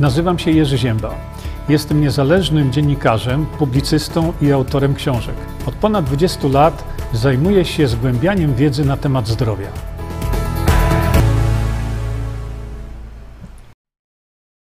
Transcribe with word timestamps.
Nazywam 0.00 0.38
się 0.38 0.50
Jerzy 0.50 0.78
Ziemba. 0.78 1.14
Jestem 1.68 2.00
niezależnym 2.00 2.72
dziennikarzem, 2.72 3.46
publicystą 3.46 4.32
i 4.42 4.52
autorem 4.52 4.94
książek. 4.94 5.34
Od 5.66 5.74
ponad 5.74 6.04
20 6.04 6.48
lat 6.48 6.84
zajmuję 7.12 7.64
się 7.64 7.88
zgłębianiem 7.88 8.54
wiedzy 8.54 8.84
na 8.84 8.96
temat 8.96 9.28
zdrowia. 9.28 9.66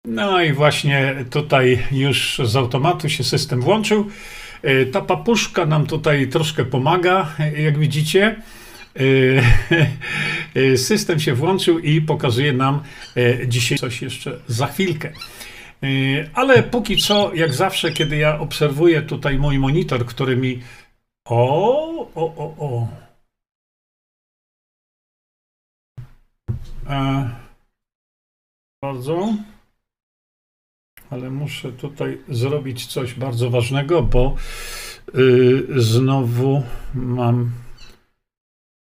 No 0.05 0.41
i 0.41 0.53
właśnie 0.53 1.15
tutaj 1.29 1.83
już 1.91 2.41
z 2.45 2.55
automatu 2.55 3.09
się 3.09 3.23
system 3.23 3.61
włączył. 3.61 4.07
E, 4.61 4.85
Ta 4.85 5.01
papuszka 5.01 5.65
nam 5.65 5.85
tutaj 5.87 6.27
troszkę 6.27 6.65
pomaga, 6.65 7.27
jak 7.57 7.77
widzicie. 7.77 8.35
E, 10.55 10.77
System 10.77 11.19
się 11.19 11.33
włączył 11.33 11.79
i 11.79 12.01
pokazuje 12.01 12.53
nam 12.53 12.83
e, 13.17 13.47
dzisiaj 13.47 13.77
coś 13.77 14.01
jeszcze 14.01 14.39
za 14.47 14.67
chwilkę. 14.67 15.11
E, 15.83 15.87
Ale 16.33 16.63
póki 16.63 16.97
co, 16.97 17.33
jak 17.33 17.53
zawsze, 17.53 17.91
kiedy 17.91 18.17
ja 18.17 18.39
obserwuję 18.39 19.01
tutaj 19.01 19.37
mój 19.37 19.59
monitor, 19.59 20.05
który 20.05 20.37
mi. 20.37 20.61
O, 21.25 22.07
o, 22.15 22.35
o, 22.35 22.55
o. 22.57 22.87
E, 26.89 27.29
bardzo. 28.81 29.33
Ale 31.09 31.29
muszę 31.29 31.71
tutaj 31.71 32.17
zrobić 32.29 32.85
coś 32.85 33.13
bardzo 33.13 33.49
ważnego, 33.49 34.03
bo 34.03 34.35
y, 35.15 35.81
znowu 35.81 36.63
mam 36.93 37.51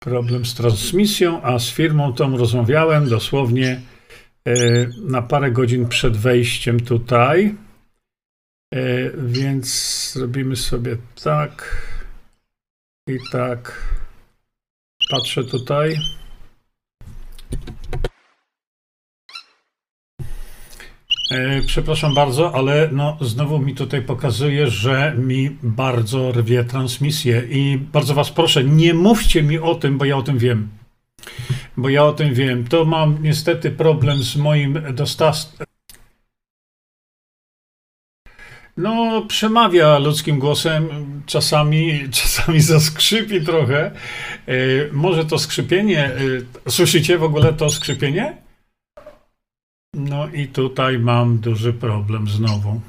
problem 0.05 0.47
z 0.47 0.55
transmisją, 0.55 1.43
a 1.43 1.59
z 1.59 1.71
firmą 1.71 2.13
tą 2.13 2.37
rozmawiałem 2.37 3.09
dosłownie 3.09 3.81
y, 4.49 4.91
na 5.03 5.23
parę 5.23 5.51
godzin 5.51 5.89
przed 5.89 6.17
wejściem 6.17 6.81
tutaj. 6.81 7.55
Y, 8.75 9.13
więc 9.19 9.67
zrobimy 10.13 10.57
sobie 10.57 10.97
tak 11.25 11.87
i 13.09 13.19
tak. 13.33 13.89
Patrzę 15.11 15.45
tutaj. 15.45 15.97
Przepraszam 21.67 22.15
bardzo, 22.15 22.55
ale 22.55 22.89
no, 22.93 23.17
znowu 23.21 23.59
mi 23.59 23.75
tutaj 23.75 24.03
pokazuje, 24.03 24.71
że 24.71 25.15
mi 25.19 25.51
bardzo 25.63 26.33
rwie 26.33 26.65
transmisję 26.65 27.43
i 27.51 27.79
bardzo 27.93 28.15
Was 28.15 28.31
proszę, 28.31 28.65
nie 28.65 28.95
mówcie 28.95 29.43
mi 29.43 29.59
o 29.59 29.75
tym, 29.75 29.99
bo 29.99 30.05
ja 30.05 30.17
o 30.17 30.23
tym 30.23 30.39
wiem. 30.39 30.69
Bo 31.77 31.89
ja 31.89 32.05
o 32.05 32.13
tym 32.13 32.35
wiem. 32.35 32.67
To 32.67 32.85
mam 32.85 33.23
niestety 33.23 33.71
problem 33.71 34.23
z 34.23 34.37
moim 34.37 34.95
dostawcą. 34.95 35.65
No, 38.77 39.23
przemawia 39.29 39.99
ludzkim 39.99 40.39
głosem, 40.39 40.89
czasami, 41.27 42.01
czasami 42.23 42.61
zaskrzypi 42.61 43.41
trochę. 43.41 43.91
E, 44.47 44.55
Może 44.93 45.25
to 45.25 45.39
skrzypienie, 45.39 46.05
e, 46.67 46.71
słyszycie 46.71 47.19
w 47.19 47.23
ogóle 47.23 47.53
to 47.53 47.71
skrzypienie? 47.71 48.44
No 49.95 50.29
i 50.29 50.49
tutaj 50.49 50.99
mam 50.99 51.39
duży 51.39 51.73
problem 51.73 52.29
znowu. 52.29 52.81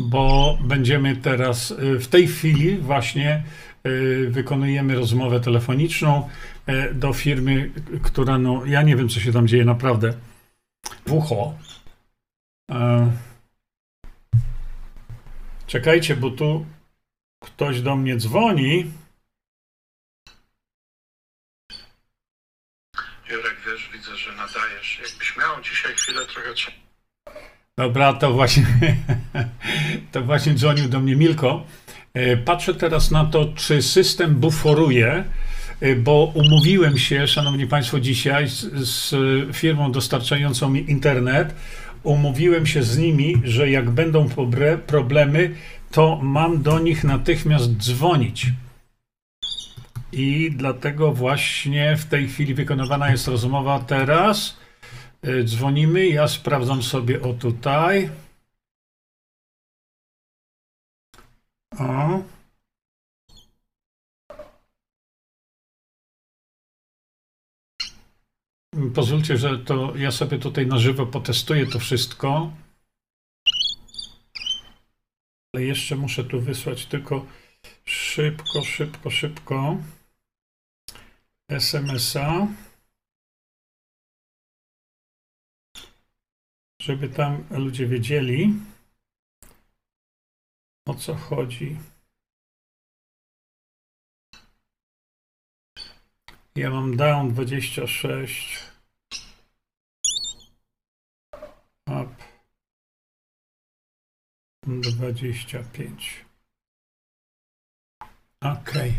Bo 0.00 0.58
będziemy 0.64 1.16
teraz, 1.16 1.70
y, 1.70 1.98
w 1.98 2.08
tej 2.08 2.28
chwili 2.28 2.76
właśnie 2.76 3.44
y, 3.86 4.28
wykonujemy 4.30 4.94
rozmowę 4.94 5.40
telefoniczną 5.40 6.28
y, 6.68 6.94
do 6.94 7.12
firmy, 7.12 7.70
która, 8.02 8.38
no, 8.38 8.64
ja 8.64 8.82
nie 8.82 8.96
wiem, 8.96 9.08
co 9.08 9.20
się 9.20 9.32
tam 9.32 9.48
dzieje 9.48 9.64
naprawdę. 9.64 10.14
W 11.06 11.12
ucho. 11.12 11.54
E, 12.70 13.10
Czekajcie, 15.66 16.16
bo 16.16 16.30
tu 16.30 16.66
ktoś 17.40 17.82
do 17.82 17.96
mnie 17.96 18.16
dzwoni. 18.16 18.90
Nadajesz. 24.40 25.00
Jakbyś 25.02 25.36
miał 25.36 25.62
dzisiaj 25.62 25.92
chwilę 25.94 26.26
trochę 26.26 26.54
czasu. 26.54 26.70
Dobra, 27.78 28.12
to 28.12 28.32
właśnie, 28.32 28.66
to 30.12 30.22
właśnie 30.22 30.54
dzwonił 30.54 30.88
do 30.88 31.00
mnie 31.00 31.16
Milko. 31.16 31.66
E, 32.14 32.36
Patrzę 32.36 32.74
teraz 32.74 33.10
na 33.10 33.24
to, 33.24 33.52
czy 33.56 33.82
system 33.82 34.34
buforuje, 34.34 35.24
e, 35.80 35.96
bo 35.96 36.32
umówiłem 36.34 36.98
się, 36.98 37.26
szanowni 37.26 37.66
państwo, 37.66 38.00
dzisiaj 38.00 38.48
z, 38.48 38.60
z 38.74 39.14
firmą 39.56 39.92
dostarczającą 39.92 40.68
mi 40.68 40.90
internet. 40.90 41.54
Umówiłem 42.02 42.66
się 42.66 42.82
z 42.82 42.98
nimi, 42.98 43.42
że 43.44 43.70
jak 43.70 43.90
będą 43.90 44.28
problemy, 44.86 45.54
to 45.90 46.18
mam 46.22 46.62
do 46.62 46.78
nich 46.78 47.04
natychmiast 47.04 47.76
dzwonić. 47.76 48.46
I 50.12 50.50
dlatego 50.56 51.12
właśnie 51.12 51.96
w 51.96 52.04
tej 52.04 52.28
chwili 52.28 52.54
wykonywana 52.54 53.10
jest 53.10 53.28
rozmowa 53.28 53.80
teraz. 53.80 54.56
Y, 55.26 55.44
Dzwonimy, 55.44 56.06
ja 56.08 56.28
sprawdzam 56.28 56.82
sobie 56.82 57.22
o 57.22 57.32
tutaj. 57.32 58.10
O. 61.78 62.22
Pozwólcie, 68.94 69.36
że 69.36 69.58
to 69.58 69.96
ja 69.96 70.10
sobie 70.10 70.38
tutaj 70.38 70.66
na 70.66 70.78
żywo 70.78 71.06
potestuję 71.06 71.66
to 71.66 71.78
wszystko. 71.78 72.52
Ale 75.54 75.64
jeszcze 75.64 75.96
muszę 75.96 76.24
tu 76.24 76.40
wysłać 76.40 76.86
tylko 76.86 77.26
szybko, 77.84 78.62
szybko, 78.62 79.10
szybko 79.10 79.76
SMS-a. 81.50 82.46
żeby 86.80 87.08
tam 87.08 87.44
ludzie 87.50 87.86
wiedzieli, 87.86 88.54
o 90.86 90.94
co 90.94 91.14
chodzi. 91.14 91.76
Ja 96.54 96.70
mam 96.70 96.96
down 96.96 97.34
26. 97.34 98.70
Up 101.86 102.14
25. 104.66 106.29
Okej. 108.44 108.94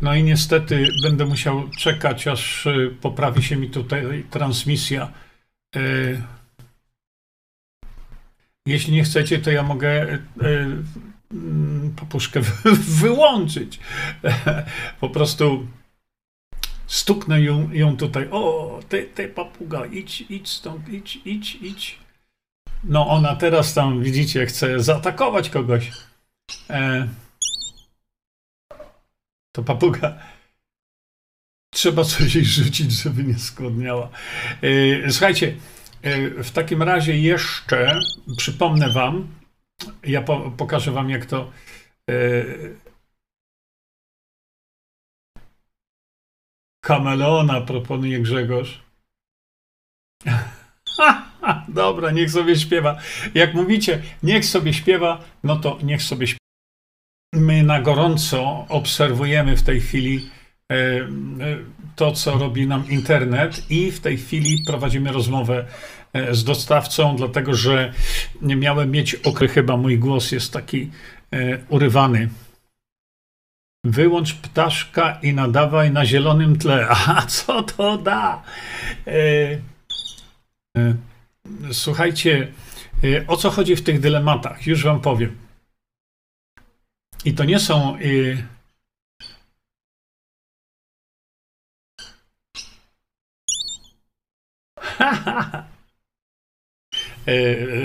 No 0.00 0.14
i 0.14 0.22
niestety 0.22 0.88
będę 1.02 1.24
musiał 1.26 1.68
czekać, 1.78 2.26
aż 2.26 2.66
y, 2.66 2.96
poprawi 3.00 3.42
się 3.42 3.56
mi 3.56 3.70
tutaj 3.70 4.24
transmisja. 4.30 5.12
Y, 5.76 6.22
jeśli 8.66 8.92
nie 8.92 9.04
chcecie, 9.04 9.38
to 9.38 9.50
ja 9.50 9.62
mogę 9.62 9.88
e, 10.12 10.18
mm, 11.32 11.94
papuszkę 11.96 12.40
wy- 12.40 12.76
wyłączyć. 12.76 13.80
Po 15.00 15.08
prostu 15.10 15.66
stuknę 16.86 17.42
ją, 17.42 17.70
ją 17.72 17.96
tutaj. 17.96 18.28
O, 18.30 18.80
ty, 18.88 19.08
ty 19.14 19.28
papuga, 19.28 19.86
idź, 19.86 20.20
idź 20.28 20.48
stąd, 20.48 20.88
idź, 20.88 21.18
idź, 21.24 21.54
idź. 21.54 21.98
No 22.84 23.08
ona 23.08 23.36
teraz 23.36 23.74
tam, 23.74 24.02
widzicie, 24.02 24.46
chce 24.46 24.80
zaatakować 24.80 25.50
kogoś. 25.50 25.92
E, 26.70 27.08
to 29.54 29.62
papuga. 29.62 30.18
Trzeba 31.72 32.04
coś 32.04 32.34
jej 32.34 32.44
rzucić, 32.44 32.92
żeby 32.92 33.24
nie 33.24 33.38
skłodniała. 33.38 34.10
E, 34.62 35.10
słuchajcie, 35.10 35.56
E, 36.04 36.30
W 36.42 36.50
takim 36.50 36.82
razie 36.82 37.18
jeszcze 37.18 38.00
przypomnę 38.36 38.92
Wam, 38.92 39.28
ja 40.02 40.22
po, 40.22 40.50
pokażę 40.50 40.92
Wam, 40.92 41.10
jak 41.10 41.26
to. 41.26 41.52
E, 42.10 42.14
kameleona 46.84 47.60
proponuje 47.60 48.20
Grzegorz. 48.20 48.82
Dobra, 51.68 52.10
niech 52.10 52.30
sobie 52.30 52.56
śpiewa. 52.56 52.98
Jak 53.34 53.54
mówicie, 53.54 54.02
niech 54.22 54.44
sobie 54.44 54.74
śpiewa, 54.74 55.24
no 55.44 55.56
to 55.56 55.78
niech 55.82 56.02
sobie 56.02 56.26
śpiewa. 56.26 56.43
My 57.34 57.62
na 57.62 57.80
gorąco 57.80 58.66
obserwujemy 58.68 59.56
w 59.56 59.62
tej 59.62 59.80
chwili 59.80 60.30
e, 60.70 60.74
e, 60.74 61.08
to, 61.96 62.12
co 62.12 62.38
robi 62.38 62.66
nam 62.66 62.90
internet, 62.90 63.70
i 63.70 63.90
w 63.90 64.00
tej 64.00 64.16
chwili 64.18 64.64
prowadzimy 64.66 65.12
rozmowę 65.12 65.64
e, 66.12 66.34
z 66.34 66.44
dostawcą, 66.44 67.16
dlatego 67.16 67.54
że 67.54 67.92
nie 68.42 68.56
miałem 68.56 68.90
mieć 68.90 69.14
okry, 69.14 69.48
chyba 69.48 69.76
mój 69.76 69.98
głos 69.98 70.32
jest 70.32 70.52
taki 70.52 70.90
urywany. 71.68 72.28
Wyłącz 73.84 74.34
ptaszka 74.34 75.18
i 75.22 75.34
nadawaj 75.34 75.90
na 75.90 76.06
zielonym 76.06 76.58
tle. 76.58 76.88
A 77.06 77.22
co 77.26 77.62
to 77.62 77.98
da? 77.98 78.42
Słuchajcie, 81.72 82.52
o 83.26 83.36
co 83.36 83.50
chodzi 83.50 83.76
w 83.76 83.82
tych 83.82 84.00
dylematach? 84.00 84.66
Już 84.66 84.84
wam 84.84 85.00
powiem. 85.00 85.43
I 87.24 87.34
to 87.34 87.44
nie 87.44 87.60
są. 87.60 87.96
E, 87.96 88.54
E, 95.00 95.73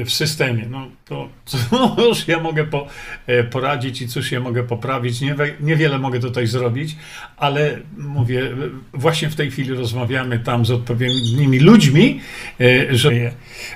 w 0.05 0.11
systemie. 0.11 0.65
No 0.69 0.87
to 1.05 1.29
cóż 1.45 2.27
ja 2.27 2.39
mogę 2.39 2.63
po, 2.63 2.87
e, 3.27 3.43
poradzić 3.43 4.01
i 4.01 4.07
cóż 4.07 4.31
ja 4.31 4.39
mogę 4.39 4.63
poprawić. 4.63 5.21
Nie, 5.21 5.35
niewiele 5.59 5.99
mogę 5.99 6.19
tutaj 6.19 6.47
zrobić, 6.47 6.95
ale 7.37 7.79
mówię, 7.97 8.51
właśnie 8.93 9.29
w 9.29 9.35
tej 9.35 9.51
chwili 9.51 9.73
rozmawiamy 9.73 10.39
tam 10.39 10.65
z 10.65 10.71
odpowiednimi 10.71 11.59
ludźmi, 11.59 12.19
e, 12.61 12.95
że 12.95 13.11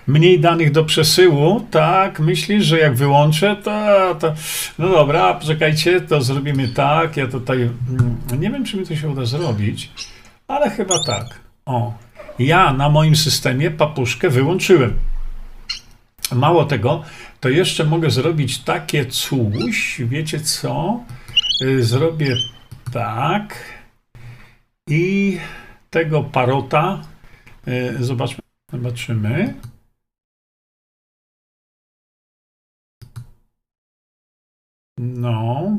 mniej 0.07 0.39
danych 0.39 0.71
do 0.71 0.83
przesyłu, 0.83 1.67
tak, 1.71 2.19
myślisz, 2.19 2.65
że 2.65 2.79
jak 2.79 2.95
wyłączę, 2.95 3.55
to, 3.63 4.15
to 4.19 4.33
no 4.79 4.89
dobra, 4.89 5.33
poczekajcie, 5.33 6.01
to 6.01 6.21
zrobimy 6.21 6.67
tak, 6.67 7.17
ja 7.17 7.27
tutaj, 7.27 7.57
mm, 7.57 8.17
nie 8.39 8.49
wiem, 8.49 8.65
czy 8.65 8.77
mi 8.77 8.87
to 8.87 8.95
się 8.95 9.09
uda 9.09 9.25
zrobić, 9.25 9.91
ale 10.47 10.69
chyba 10.69 11.03
tak. 11.03 11.25
O, 11.65 11.93
ja 12.39 12.73
na 12.73 12.89
moim 12.89 13.15
systemie 13.15 13.71
papuszkę 13.71 14.29
wyłączyłem. 14.29 14.93
Mało 16.35 16.65
tego, 16.65 17.03
to 17.39 17.49
jeszcze 17.49 17.83
mogę 17.83 18.09
zrobić 18.09 18.59
takie 18.59 19.05
coś, 19.05 20.01
wiecie 20.05 20.39
co? 20.39 21.03
Y, 21.61 21.83
zrobię 21.83 22.35
tak 22.91 23.55
i 24.87 25.37
tego 25.89 26.23
parota 26.23 27.01
y, 27.67 28.03
zobaczmy, 28.03 28.39
zobaczymy. 28.71 29.53
No. 34.97 35.77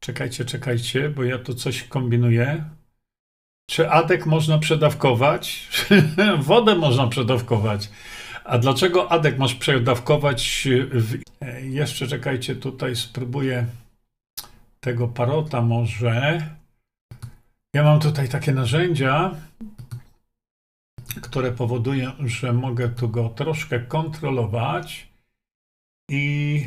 Czekajcie, 0.00 0.44
czekajcie, 0.44 1.10
bo 1.10 1.24
ja 1.24 1.38
tu 1.38 1.54
coś 1.54 1.82
kombinuję. 1.82 2.64
Czy 3.70 3.90
adek 3.90 4.26
można 4.26 4.58
przedawkować? 4.58 5.68
Wodę 6.38 6.74
można 6.74 7.06
przedawkować. 7.06 7.90
A 8.46 8.58
dlaczego 8.58 9.12
Adek 9.12 9.38
masz 9.38 9.54
przedawkować 9.54 10.68
w... 10.90 11.18
Jeszcze 11.62 12.06
czekajcie, 12.06 12.56
tutaj 12.56 12.96
spróbuję 12.96 13.66
tego 14.80 15.08
parota 15.08 15.62
może. 15.62 16.50
Ja 17.74 17.82
mam 17.82 18.00
tutaj 18.00 18.28
takie 18.28 18.52
narzędzia, 18.52 19.34
które 21.22 21.52
powodują, 21.52 22.12
że 22.20 22.52
mogę 22.52 22.88
tu 22.88 23.08
go 23.08 23.28
troszkę 23.28 23.80
kontrolować 23.80 25.08
i 26.10 26.66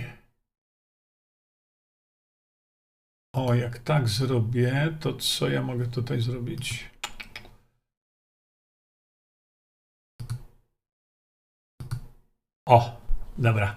o, 3.33 3.53
jak 3.53 3.79
tak 3.79 4.09
zrobię, 4.09 4.97
to 4.99 5.13
co 5.13 5.49
ja 5.49 5.61
mogę 5.61 5.87
tutaj 5.87 6.21
zrobić? 6.21 6.89
O, 12.69 13.01
dobra. 13.37 13.75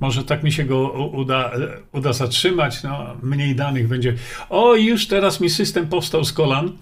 Może 0.00 0.24
tak 0.24 0.42
mi 0.42 0.52
się 0.52 0.64
go 0.64 0.90
uda, 0.90 1.52
uda 1.92 2.12
zatrzymać. 2.12 2.82
No, 2.82 3.16
mniej 3.22 3.54
danych 3.54 3.88
będzie. 3.88 4.14
O, 4.48 4.74
już 4.74 5.06
teraz 5.06 5.40
mi 5.40 5.50
system 5.50 5.88
powstał 5.88 6.24
z 6.24 6.32
kolan. 6.32 6.72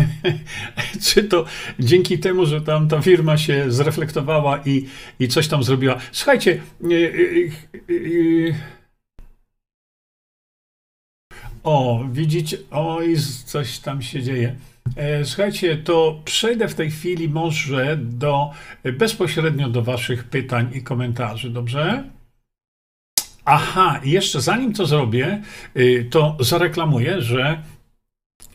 Czy 1.06 1.24
to 1.24 1.44
dzięki 1.78 2.18
temu, 2.18 2.46
że 2.46 2.60
tam 2.60 2.88
ta 2.88 3.02
firma 3.02 3.38
się 3.38 3.64
zreflektowała 3.72 4.58
i, 4.64 4.86
i 5.20 5.28
coś 5.28 5.48
tam 5.48 5.62
zrobiła? 5.62 5.96
Słuchajcie. 6.12 6.60
Yy, 6.80 6.98
yy, 7.88 7.94
yy, 7.94 8.54
o, 11.64 12.04
widzicie, 12.12 12.56
oj, 12.70 13.16
coś 13.44 13.78
tam 13.78 14.02
się 14.02 14.22
dzieje. 14.22 14.56
E, 14.96 15.24
słuchajcie, 15.24 15.76
to 15.76 16.20
przejdę 16.24 16.68
w 16.68 16.74
tej 16.74 16.90
chwili 16.90 17.28
może 17.28 17.96
do 17.96 18.50
bezpośrednio 18.98 19.68
do 19.68 19.82
Waszych 19.82 20.24
pytań 20.24 20.70
i 20.74 20.82
komentarzy, 20.82 21.50
dobrze? 21.50 22.04
Aha, 23.50 24.00
jeszcze 24.04 24.40
zanim 24.40 24.72
to 24.72 24.86
zrobię, 24.86 25.42
y, 25.76 26.08
to 26.10 26.36
zareklamuję, 26.40 27.22
że 27.22 27.62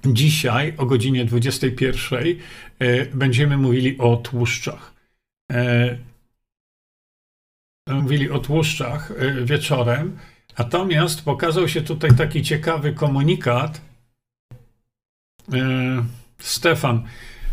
dzisiaj 0.05 0.73
o 0.77 0.85
godzinie 0.85 1.25
21 1.25 2.27
y, 2.27 2.37
będziemy 3.13 3.57
mówili 3.57 3.97
o 3.97 4.17
tłuszczach. 4.17 4.93
E, 5.51 5.97
mówili 7.87 8.29
o 8.29 8.39
tłuszczach 8.39 9.13
wieczorem, 9.43 10.17
natomiast 10.57 11.25
pokazał 11.25 11.67
się 11.67 11.81
tutaj 11.81 12.15
taki 12.15 12.43
ciekawy 12.43 12.93
komunikat. 12.93 13.81
Stefan, 16.43 17.03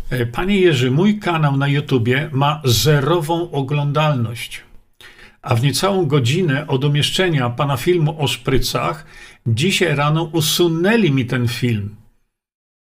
e, 0.09 0.25
panie 0.25 0.59
Jerzy, 0.59 0.91
mój 0.91 1.19
kanał 1.19 1.57
na 1.57 1.67
YouTubie 1.67 2.29
ma 2.31 2.61
zerową 2.65 3.51
oglądalność, 3.51 4.61
a 5.41 5.55
w 5.55 5.63
niecałą 5.63 6.05
godzinę 6.05 6.67
od 6.67 6.83
umieszczenia 6.83 7.49
pana 7.49 7.77
filmu 7.77 8.23
o 8.23 8.27
szprycach 8.27 9.05
dzisiaj 9.47 9.95
rano 9.95 10.23
usunęli 10.23 11.11
mi 11.11 11.25
ten 11.25 11.47
film. 11.47 11.95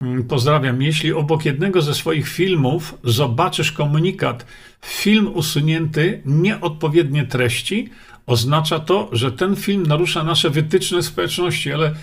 Mm, 0.02 0.24
pozdrawiam. 0.24 0.82
Jeśli 0.82 1.12
obok 1.12 1.44
jednego 1.44 1.82
ze 1.82 1.94
swoich 1.94 2.28
filmów 2.28 2.98
zobaczysz 3.04 3.72
komunikat 3.72 4.46
film 4.84 5.26
usunięty, 5.34 6.22
nieodpowiednie 6.24 7.26
treści, 7.26 7.90
oznacza 8.26 8.78
to, 8.78 9.08
że 9.12 9.32
ten 9.32 9.56
film 9.56 9.86
narusza 9.86 10.24
nasze 10.24 10.50
wytyczne 10.50 11.02
społeczności, 11.02 11.72
ale 11.72 11.94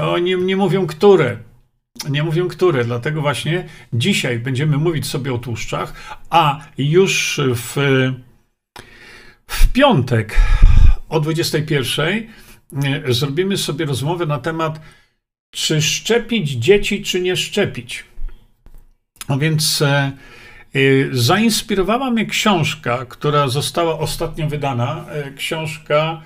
oni 0.00 0.36
nie 0.36 0.56
mówią 0.56 0.86
które. 0.86 1.36
Nie 2.08 2.22
mówią 2.22 2.48
które, 2.48 2.84
dlatego 2.84 3.20
właśnie 3.20 3.68
dzisiaj 3.92 4.38
będziemy 4.38 4.76
mówić 4.76 5.06
sobie 5.06 5.34
o 5.34 5.38
tłuszczach, 5.38 6.16
a 6.30 6.60
już 6.78 7.40
w, 7.54 7.76
w 9.46 9.72
piątek 9.72 10.40
o 11.08 11.20
21 11.20 12.06
e, 12.06 13.12
zrobimy 13.12 13.56
sobie 13.56 13.84
rozmowę 13.84 14.26
na 14.26 14.38
temat, 14.38 14.80
czy 15.50 15.82
szczepić 15.82 16.50
dzieci, 16.50 17.02
czy 17.02 17.20
nie 17.20 17.36
szczepić. 17.36 18.04
No 19.28 19.38
więc 19.38 19.82
e, 19.82 19.88
e, 19.88 20.80
zainspirowała 21.12 22.10
mnie 22.10 22.26
książka, 22.26 23.06
która 23.08 23.48
została 23.48 23.98
ostatnio 23.98 24.48
wydana. 24.48 25.06
Książka 25.36 26.22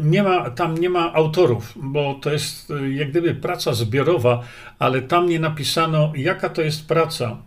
nie 0.00 0.22
ma, 0.22 0.50
tam 0.50 0.78
nie 0.78 0.90
ma 0.90 1.12
autorów, 1.14 1.74
bo 1.76 2.14
to 2.14 2.32
jest 2.32 2.70
y, 2.70 2.94
jak 2.94 3.10
gdyby 3.10 3.34
praca 3.34 3.74
zbiorowa, 3.74 4.42
ale 4.78 5.02
tam 5.02 5.28
nie 5.28 5.40
napisano, 5.40 6.12
jaka 6.16 6.48
to 6.48 6.62
jest 6.62 6.88
praca, 6.88 7.42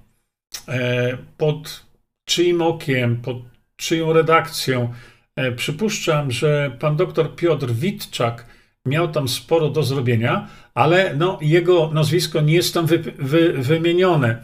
e, 0.67 1.17
pod 1.37 1.85
czyim 2.25 2.61
okiem, 2.61 3.21
pod 3.21 3.37
czyją 3.75 4.13
redakcją. 4.13 4.93
E, 5.35 5.51
przypuszczam, 5.51 6.31
że 6.31 6.77
pan 6.79 6.95
doktor 6.95 7.35
Piotr 7.35 7.71
Witczak 7.71 8.45
miał 8.85 9.07
tam 9.07 9.27
sporo 9.27 9.69
do 9.69 9.83
zrobienia, 9.83 10.47
ale 10.73 11.15
no, 11.15 11.39
jego 11.41 11.91
nazwisko 11.93 12.41
nie 12.41 12.53
jest 12.53 12.73
tam 12.73 12.85
wy, 12.85 12.99
wy, 13.19 13.53
wymienione. 13.53 14.43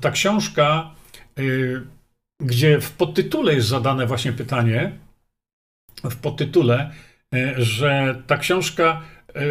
Ta 0.00 0.10
książka, 0.10 0.90
y, 1.38 1.82
gdzie 2.40 2.80
w 2.80 2.90
podtytule 2.90 3.54
jest 3.54 3.68
zadane 3.68 4.06
właśnie 4.06 4.32
pytanie, 4.32 4.92
w 6.10 6.16
podtytule, 6.16 6.90
e, 7.34 7.54
że 7.56 8.22
ta 8.26 8.38
książka 8.38 9.02
e, 9.34 9.42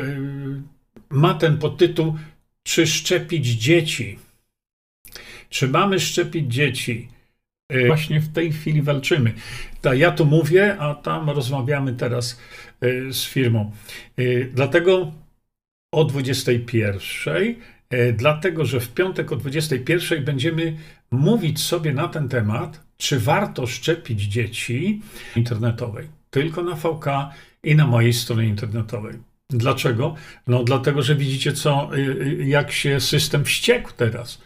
ma 1.10 1.34
ten 1.34 1.58
podtytuł 1.58 2.18
Czy 2.64 2.88
szczepić 2.88 3.48
dzieci? 3.48 4.20
Czy 5.50 5.68
mamy 5.68 6.00
szczepić 6.00 6.54
dzieci? 6.54 7.10
E, 7.70 7.88
właśnie 7.88 8.20
w 8.20 8.34
tej 8.34 8.52
chwili 8.52 8.82
walczymy. 8.82 9.34
Ja 9.94 10.12
tu 10.12 10.26
mówię, 10.26 10.78
a 10.80 10.96
tam 10.96 11.30
rozmawiamy 11.30 11.94
teraz 11.94 12.40
z 13.12 13.26
firmą. 13.26 13.72
Dlatego 14.54 15.12
o 15.92 16.04
21, 16.06 17.56
dlatego 18.14 18.66
że 18.66 18.80
w 18.80 18.94
piątek 18.94 19.32
o 19.32 19.36
21 19.36 20.26
będziemy 20.26 20.78
mówić 21.12 21.64
sobie 21.64 21.94
na 21.94 22.08
ten 22.08 22.30
temat, 22.30 22.84
czy 22.98 23.20
warto 23.20 23.68
szczepić 23.68 24.22
dzieci 24.22 25.02
internetowej 25.36 26.08
tylko 26.34 26.64
na 26.64 26.76
VK 26.76 27.06
i 27.64 27.76
na 27.76 27.88
mojej 27.88 28.14
stronie 28.14 28.48
internetowej. 28.48 29.14
Dlaczego? 29.50 30.16
No 30.48 30.64
dlatego, 30.64 31.02
że 31.02 31.16
widzicie, 31.16 31.54
co, 31.54 31.90
y, 31.96 32.00
y, 32.00 32.46
jak 32.46 32.72
się 32.72 33.00
system 33.00 33.46
wściekł 33.46 33.92
teraz. 33.98 34.42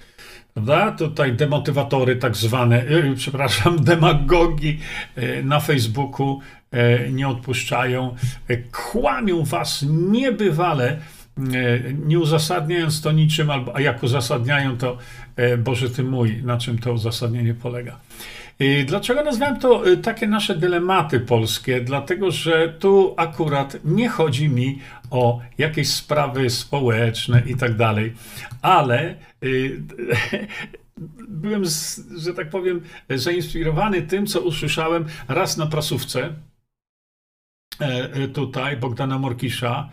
Prawda? 0.54 0.92
Tutaj 0.92 1.34
demotywatory 1.34 2.16
tak 2.16 2.36
zwane, 2.36 2.86
yy, 2.86 3.16
przepraszam, 3.16 3.84
demagogi 3.92 4.80
na 5.44 5.60
Facebooku 5.60 6.40
nie 7.12 7.28
odpuszczają, 7.28 8.16
kłamią 8.72 9.44
was 9.44 9.86
niebywale, 9.90 11.00
nie 12.06 12.20
uzasadniając 12.20 13.02
to 13.02 13.12
niczym, 13.12 13.50
albo, 13.50 13.76
a 13.76 13.82
jak 13.82 14.04
uzasadniają 14.04 14.78
to, 14.78 14.98
Boże 15.58 15.90
Ty 15.90 16.04
mój, 16.04 16.44
na 16.44 16.58
czym 16.58 16.80
to 16.80 16.94
uzasadnienie 16.94 17.54
polega. 17.54 18.00
Dlaczego 18.86 19.24
nazwałem 19.24 19.60
to 19.60 19.84
takie 20.04 20.28
nasze 20.28 20.56
dylematy 20.56 21.20
polskie? 21.20 21.82
Dlatego, 21.82 22.32
że 22.32 22.74
tu 22.80 23.14
akurat 23.18 23.78
nie 23.86 24.10
chodzi 24.10 24.50
mi 24.50 24.80
o 25.12 25.42
jakieś 25.58 25.90
sprawy 25.90 26.50
społeczne 26.50 27.44
i 27.46 27.56
tak 27.56 27.76
dalej, 27.76 28.14
ale 28.62 29.16
byłem, 31.28 31.64
że 32.18 32.34
tak 32.34 32.50
powiem, 32.50 32.82
zainspirowany 33.10 34.02
tym, 34.02 34.28
co 34.28 34.42
usłyszałem 34.42 35.06
raz 35.28 35.58
na 35.58 35.66
prasówce 35.66 36.34
e, 37.82 37.86
e, 38.14 38.28
tutaj 38.28 38.78
Bogdana 38.78 39.20
Morkisza. 39.20 39.90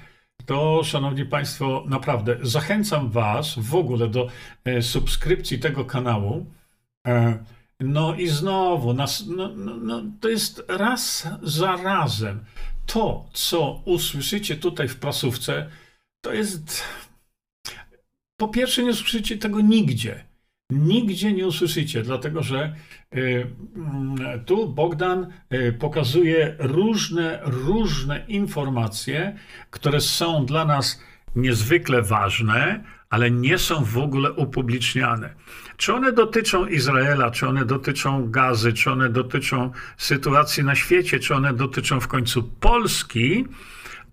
To, 0.47 0.85
szanowni 0.85 1.25
państwo, 1.25 1.85
naprawdę 1.89 2.37
zachęcam 2.43 3.11
was 3.11 3.55
w 3.59 3.75
ogóle 3.75 4.09
do 4.09 4.29
e, 4.65 4.83
subskrypcji 4.83 5.59
tego 5.59 5.85
kanału. 5.85 6.47
No 7.81 8.15
i 8.15 8.29
znowu, 8.29 8.95
nas, 8.95 9.27
no, 9.27 9.49
no, 9.57 9.77
no, 9.77 10.03
to 10.21 10.29
jest 10.29 10.65
raz 10.69 11.29
za 11.43 11.77
razem. 11.77 12.45
To, 12.87 13.29
co 13.33 13.83
usłyszycie 13.85 14.57
tutaj 14.57 14.89
w 14.89 14.97
prasówce, 14.97 15.71
to 16.21 16.33
jest. 16.33 16.83
Po 18.37 18.49
pierwsze, 18.49 18.83
nie 18.83 18.91
usłyszycie 18.91 19.39
tego 19.39 19.61
nigdzie 19.61 20.25
nigdzie 20.71 21.33
nie 21.33 21.47
usłyszycie, 21.47 22.03
dlatego 22.03 22.43
że 22.43 22.75
y, 23.15 23.47
mm, 23.77 24.45
tu 24.45 24.69
Bogdan 24.69 25.27
y, 25.53 25.73
pokazuje 25.73 26.57
różne, 26.59 27.41
różne 27.43 28.25
informacje, 28.29 29.39
które 29.71 30.01
są 30.01 30.47
dla 30.47 30.65
nas 30.65 31.03
niezwykle 31.37 32.03
ważne, 32.03 32.85
ale 33.15 33.31
nie 33.31 33.59
są 33.59 33.85
w 33.85 33.99
ogóle 33.99 34.33
upubliczniane. 34.33 35.35
Czy 35.77 35.95
one 35.95 36.13
dotyczą 36.13 36.67
Izraela, 36.67 37.31
czy 37.31 37.49
one 37.49 37.65
dotyczą 37.65 38.31
gazy, 38.31 38.73
czy 38.73 38.91
one 38.91 39.09
dotyczą 39.11 39.71
sytuacji 39.97 40.65
na 40.65 40.75
świecie, 40.75 41.21
czy 41.21 41.35
one 41.35 41.55
dotyczą 41.55 42.01
w 42.01 42.09
końcu 42.09 42.43
Polski, 42.43 43.45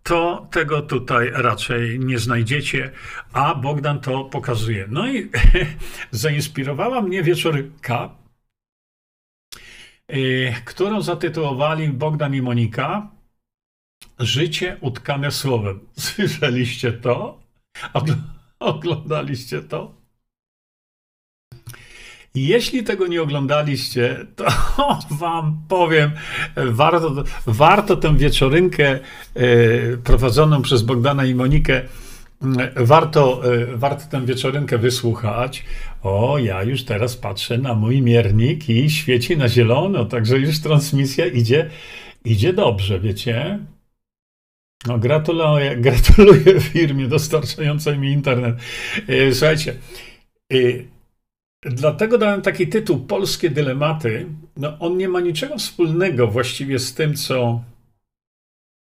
to 0.03 0.47
tego 0.51 0.81
tutaj 0.81 1.31
raczej 1.33 1.99
nie 1.99 2.19
znajdziecie, 2.19 2.91
a 3.33 3.55
Bogdan 3.55 3.99
to 3.99 4.23
pokazuje. 4.23 4.87
No 4.89 5.11
i 5.11 5.29
zainspirowała 6.11 7.01
mnie 7.01 7.23
wieczorka, 7.23 8.09
y, 10.13 10.53
którą 10.65 11.01
zatytułowali 11.01 11.87
Bogdan 11.87 12.35
i 12.35 12.41
Monika 12.41 13.07
Życie 14.19 14.77
utkane 14.81 15.31
słowem. 15.31 15.79
Słyszeliście 16.07 16.93
to? 16.93 17.39
Oglądaliście 18.61 19.61
to? 19.61 19.93
Jeśli 22.35 22.83
tego 22.83 23.07
nie 23.07 23.21
oglądaliście, 23.21 24.25
to 24.35 24.45
wam 25.21 25.61
powiem, 25.67 26.11
warto, 26.55 27.23
warto 27.47 27.97
tę 27.97 28.17
wieczorynkę 28.17 28.89
e, 28.89 28.99
prowadzoną 29.97 30.61
przez 30.61 30.81
Bogdana 30.81 31.25
i 31.25 31.35
Monikę, 31.35 31.81
warto, 32.75 33.41
e, 33.53 33.77
warto 33.77 34.05
tę 34.11 34.25
wieczorynkę 34.25 34.77
wysłuchać. 34.77 35.65
O, 36.03 36.37
ja 36.37 36.63
już 36.63 36.83
teraz 36.83 37.17
patrzę 37.17 37.57
na 37.57 37.73
mój 37.73 38.01
miernik 38.01 38.69
i 38.69 38.89
świeci 38.89 39.37
na 39.37 39.49
zielono, 39.49 40.05
także 40.05 40.39
już 40.39 40.59
transmisja 40.59 41.25
idzie, 41.25 41.69
idzie 42.25 42.53
dobrze, 42.53 42.99
wiecie? 42.99 43.59
No, 44.87 44.97
gratuluję, 44.97 45.77
gratuluję 45.87 46.59
firmie 46.59 47.07
dostarczającej 47.07 47.97
mi 47.97 48.11
internet. 48.11 48.55
E, 49.07 49.33
słuchajcie, 49.33 49.75
Dlatego 51.65 52.17
dałem 52.17 52.41
taki 52.41 52.67
tytuł 52.67 52.99
Polskie 52.99 53.49
dylematy. 53.49 54.25
No, 54.57 54.79
on 54.79 54.97
nie 54.97 55.07
ma 55.07 55.19
niczego 55.19 55.57
wspólnego 55.57 56.27
właściwie 56.27 56.79
z 56.79 56.93
tym, 56.93 57.15
co. 57.15 57.63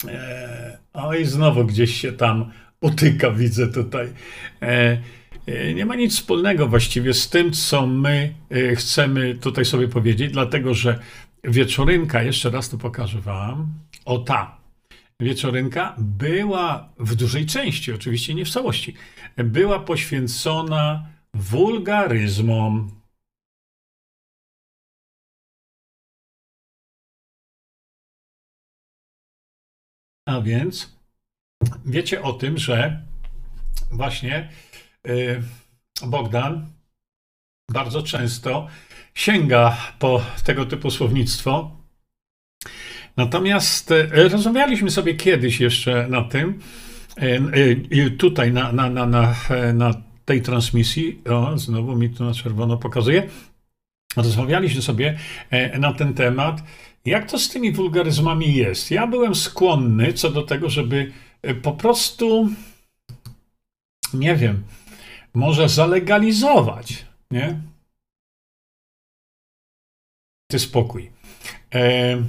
E, 0.07 0.77
oj, 0.93 1.25
znowu 1.25 1.65
gdzieś 1.65 2.01
się 2.01 2.11
tam 2.11 2.51
utyka, 2.81 3.31
widzę 3.31 3.67
tutaj. 3.67 4.13
E, 4.61 5.01
e, 5.47 5.73
nie 5.73 5.85
ma 5.85 5.95
nic 5.95 6.15
wspólnego 6.15 6.67
właściwie 6.67 7.13
z 7.13 7.29
tym, 7.29 7.51
co 7.51 7.87
my 7.87 8.33
e, 8.49 8.75
chcemy 8.75 9.35
tutaj 9.35 9.65
sobie 9.65 9.87
powiedzieć, 9.87 10.31
dlatego 10.33 10.73
że 10.73 10.99
wieczorynka, 11.43 12.23
jeszcze 12.23 12.49
raz 12.49 12.69
to 12.69 12.77
pokażę 12.77 13.21
Wam. 13.21 13.67
O 14.05 14.17
ta 14.17 14.62
wieczorynka 15.23 15.95
była 15.97 16.93
w 16.99 17.15
dużej 17.15 17.45
części, 17.45 17.93
oczywiście 17.93 18.33
nie 18.33 18.45
w 18.45 18.49
całości, 18.49 18.95
była 19.37 19.79
poświęcona 19.79 21.09
wulgaryzmom 21.33 23.03
A 30.25 30.41
więc 30.41 30.97
wiecie 31.85 32.21
o 32.21 32.33
tym, 32.33 32.57
że 32.57 33.05
właśnie 33.91 34.49
y, 35.07 35.43
Bogdan 36.07 36.73
bardzo 37.71 38.03
często 38.03 38.67
sięga 39.13 39.77
po 39.99 40.21
tego 40.43 40.65
typu 40.65 40.91
słownictwo. 40.91 41.82
Natomiast 43.17 43.91
y, 43.91 44.29
rozmawialiśmy 44.29 44.91
sobie 44.91 45.15
kiedyś 45.15 45.59
jeszcze 45.59 46.07
na 46.09 46.21
tym, 46.23 46.59
y, 47.21 48.11
tutaj 48.11 48.51
na, 48.51 48.71
na, 48.71 48.89
na, 48.89 49.05
na, 49.05 49.35
na 49.73 49.93
tej 50.25 50.41
transmisji, 50.41 51.21
o, 51.29 51.57
znowu 51.57 51.95
mi 51.95 52.09
tu 52.09 52.23
na 52.23 52.33
czerwono 52.33 52.77
pokazuje, 52.77 53.29
rozmawialiśmy 54.15 54.81
sobie 54.81 55.17
e, 55.49 55.79
na 55.79 55.93
ten 55.93 56.13
temat, 56.13 56.63
jak 57.05 57.31
to 57.31 57.39
z 57.39 57.49
tymi 57.49 57.71
wulgaryzmami 57.71 58.55
jest. 58.55 58.91
Ja 58.91 59.07
byłem 59.07 59.35
skłonny 59.35 60.13
co 60.13 60.29
do 60.29 60.43
tego, 60.43 60.69
żeby 60.69 61.11
e, 61.41 61.55
po 61.55 61.71
prostu, 61.71 62.49
nie 64.13 64.35
wiem, 64.35 64.63
może 65.33 65.69
zalegalizować, 65.69 67.05
nie? 67.31 67.61
Ty 70.47 70.59
spokój. 70.59 71.11
E 71.75 72.23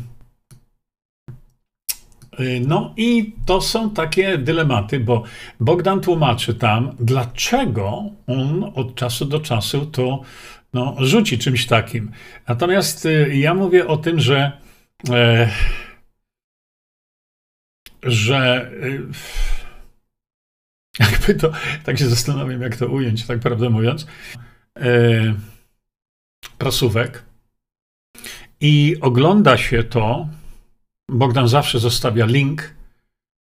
no 2.66 2.94
i 2.96 3.32
to 3.46 3.60
są 3.60 3.90
takie 3.90 4.38
dylematy, 4.38 5.00
bo 5.00 5.22
Bogdan 5.60 6.00
tłumaczy 6.00 6.54
tam, 6.54 6.96
dlaczego 7.00 8.02
on 8.26 8.72
od 8.74 8.94
czasu 8.94 9.24
do 9.24 9.40
czasu 9.40 9.86
to 9.86 10.22
no, 10.72 10.96
rzuci 10.98 11.38
czymś 11.38 11.66
takim. 11.66 12.10
Natomiast 12.48 13.06
y, 13.06 13.36
ja 13.36 13.54
mówię 13.54 13.86
o 13.86 13.96
tym, 13.96 14.20
że 14.20 14.52
e, 15.10 15.48
że 18.02 18.70
e, 18.82 18.98
jakby 21.10 21.34
to, 21.34 21.52
tak 21.84 21.98
się 21.98 22.08
zastanawiam, 22.08 22.62
jak 22.62 22.76
to 22.76 22.86
ująć, 22.86 23.26
tak 23.26 23.40
prawdę 23.40 23.70
mówiąc, 23.70 24.06
e, 24.76 25.34
prasówek 26.58 27.24
i 28.60 28.96
ogląda 29.00 29.56
się 29.56 29.84
to 29.84 30.28
Bogdan 31.08 31.48
zawsze 31.48 31.78
zostawia 31.78 32.26
link, 32.26 32.74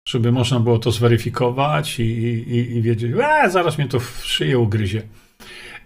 żeby 0.07 0.31
można 0.31 0.59
było 0.59 0.79
to 0.79 0.91
zweryfikować 0.91 1.99
i, 1.99 2.03
i, 2.03 2.77
i 2.77 2.81
wiedzieć, 2.81 3.11
zaraz 3.49 3.77
mnie 3.77 3.87
to 3.87 3.99
w 3.99 4.25
szyję 4.25 4.59
ugryzie. 4.59 5.01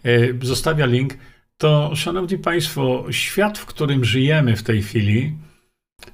E, 0.04 0.46
zostawia 0.46 0.86
link. 0.86 1.14
To, 1.58 1.96
szanowni 1.96 2.38
państwo, 2.38 3.06
świat, 3.12 3.58
w 3.58 3.66
którym 3.66 4.06
żyjemy 4.06 4.56
w 4.56 4.64
tej 4.64 4.82
chwili, 4.82 5.34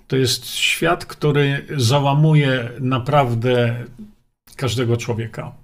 to 0.07 0.15
jest 0.15 0.45
świat, 0.45 1.05
który 1.05 1.65
załamuje 1.77 2.69
naprawdę 2.79 3.85
każdego 4.55 4.97
człowieka. 4.97 5.55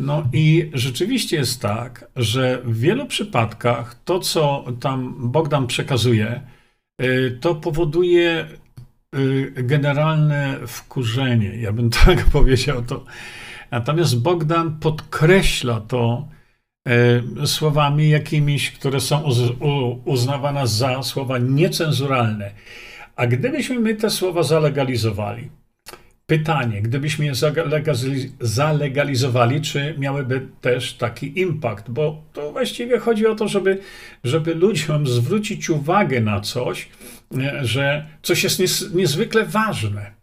No 0.00 0.28
i 0.32 0.70
rzeczywiście 0.74 1.36
jest 1.36 1.62
tak, 1.62 2.10
że 2.16 2.62
w 2.64 2.80
wielu 2.80 3.06
przypadkach 3.06 4.02
to, 4.04 4.20
co 4.20 4.64
tam 4.80 5.14
Bogdan 5.30 5.66
przekazuje, 5.66 6.40
e, 6.98 7.30
to 7.30 7.54
powoduje 7.54 8.48
generalne 9.54 10.58
wkurzenie, 10.66 11.56
ja 11.56 11.72
bym 11.72 11.90
tak 12.04 12.24
powiedział 12.24 12.82
to. 12.82 13.04
Natomiast 13.70 14.22
Bogdan 14.22 14.78
podkreśla 14.80 15.80
to 15.80 16.28
e, 16.88 17.46
słowami 17.46 18.10
jakimiś, 18.10 18.70
które 18.70 19.00
są 19.00 19.22
uznawane 20.04 20.66
za 20.66 21.02
słowa 21.02 21.38
niecenzuralne. 21.38 22.50
A 23.16 23.26
gdybyśmy 23.26 23.78
my 23.78 23.94
te 23.94 24.10
słowa 24.10 24.42
zalegalizowali, 24.42 25.50
Pytanie, 26.28 26.82
gdybyśmy 26.82 27.24
je 27.24 27.32
zalegalizowali, 28.40 29.60
czy 29.60 29.94
miałyby 29.98 30.48
też 30.60 30.94
taki 30.94 31.40
impact? 31.40 31.90
Bo 31.90 32.22
to 32.32 32.52
właściwie 32.52 32.98
chodzi 32.98 33.26
o 33.26 33.34
to, 33.34 33.48
żeby, 33.48 33.78
żeby 34.24 34.54
ludziom 34.54 35.06
zwrócić 35.06 35.70
uwagę 35.70 36.20
na 36.20 36.40
coś, 36.40 36.88
e, 37.38 37.64
że 37.64 38.06
coś 38.22 38.42
jest 38.42 38.94
niezwykle 38.94 39.44
ważne 39.44 40.17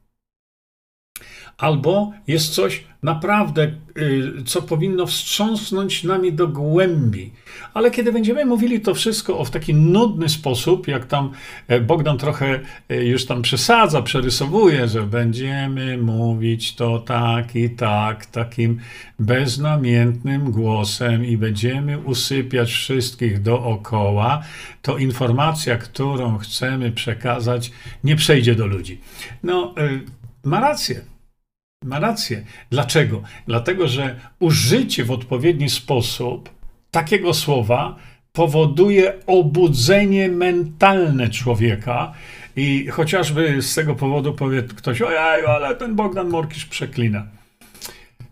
albo 1.57 2.12
jest 2.27 2.53
coś 2.53 2.83
naprawdę, 3.05 3.71
y, 3.97 4.43
co 4.45 4.62
powinno 4.62 5.05
wstrząsnąć 5.05 6.03
nami 6.03 6.33
do 6.33 6.47
głębi. 6.47 7.31
Ale 7.74 7.91
kiedy 7.91 8.12
będziemy 8.12 8.45
mówili 8.45 8.81
to 8.81 8.93
wszystko 8.93 9.45
w 9.45 9.50
taki 9.50 9.74
nudny 9.74 10.29
sposób, 10.29 10.88
jak 10.88 11.05
tam 11.05 11.31
e, 11.67 11.81
Bogdan 11.81 12.17
trochę 12.17 12.59
e, 12.89 13.05
już 13.05 13.25
tam 13.25 13.41
przesadza, 13.41 14.01
przerysowuje, 14.01 14.88
że 14.88 15.01
będziemy 15.01 15.97
mówić 15.97 16.75
to 16.75 17.00
tak 17.00 17.55
i 17.55 17.69
tak, 17.69 18.25
takim 18.25 18.79
beznamiętnym 19.19 20.51
głosem 20.51 21.25
i 21.25 21.38
będziemy 21.38 22.00
usypiać 22.00 22.71
wszystkich 22.71 23.41
dookoła, 23.41 24.43
to 24.81 24.97
informacja, 24.97 25.77
którą 25.77 26.38
chcemy 26.38 26.91
przekazać, 26.91 27.71
nie 28.03 28.15
przejdzie 28.15 28.55
do 28.55 28.67
ludzi. 28.67 29.00
No, 29.43 29.74
e, 29.77 29.89
ma 30.43 30.59
rację. 30.59 31.14
Ma 31.86 32.00
rację. 32.00 32.46
Dlaczego? 32.70 33.22
Dlatego, 33.48 33.88
że 33.88 34.15
użycie 34.39 35.06
w 35.06 35.12
odpowiedni 35.12 35.70
sposób 35.70 36.50
takiego 36.92 37.34
słowa 37.34 37.96
powoduje 38.34 39.13
obudzenie 39.27 40.30
mentalne 40.30 41.30
człowieka. 41.30 42.13
I 42.56 42.88
chociażby 42.88 43.62
z 43.62 43.75
tego 43.75 43.96
powodu 43.96 44.34
powie 44.34 44.63
ktoś, 44.63 45.01
ojej, 45.01 45.46
ale 45.46 45.75
ten 45.75 45.96
Bogdan 45.96 46.30
Morkisz 46.30 46.65
przeklina. 46.65 47.27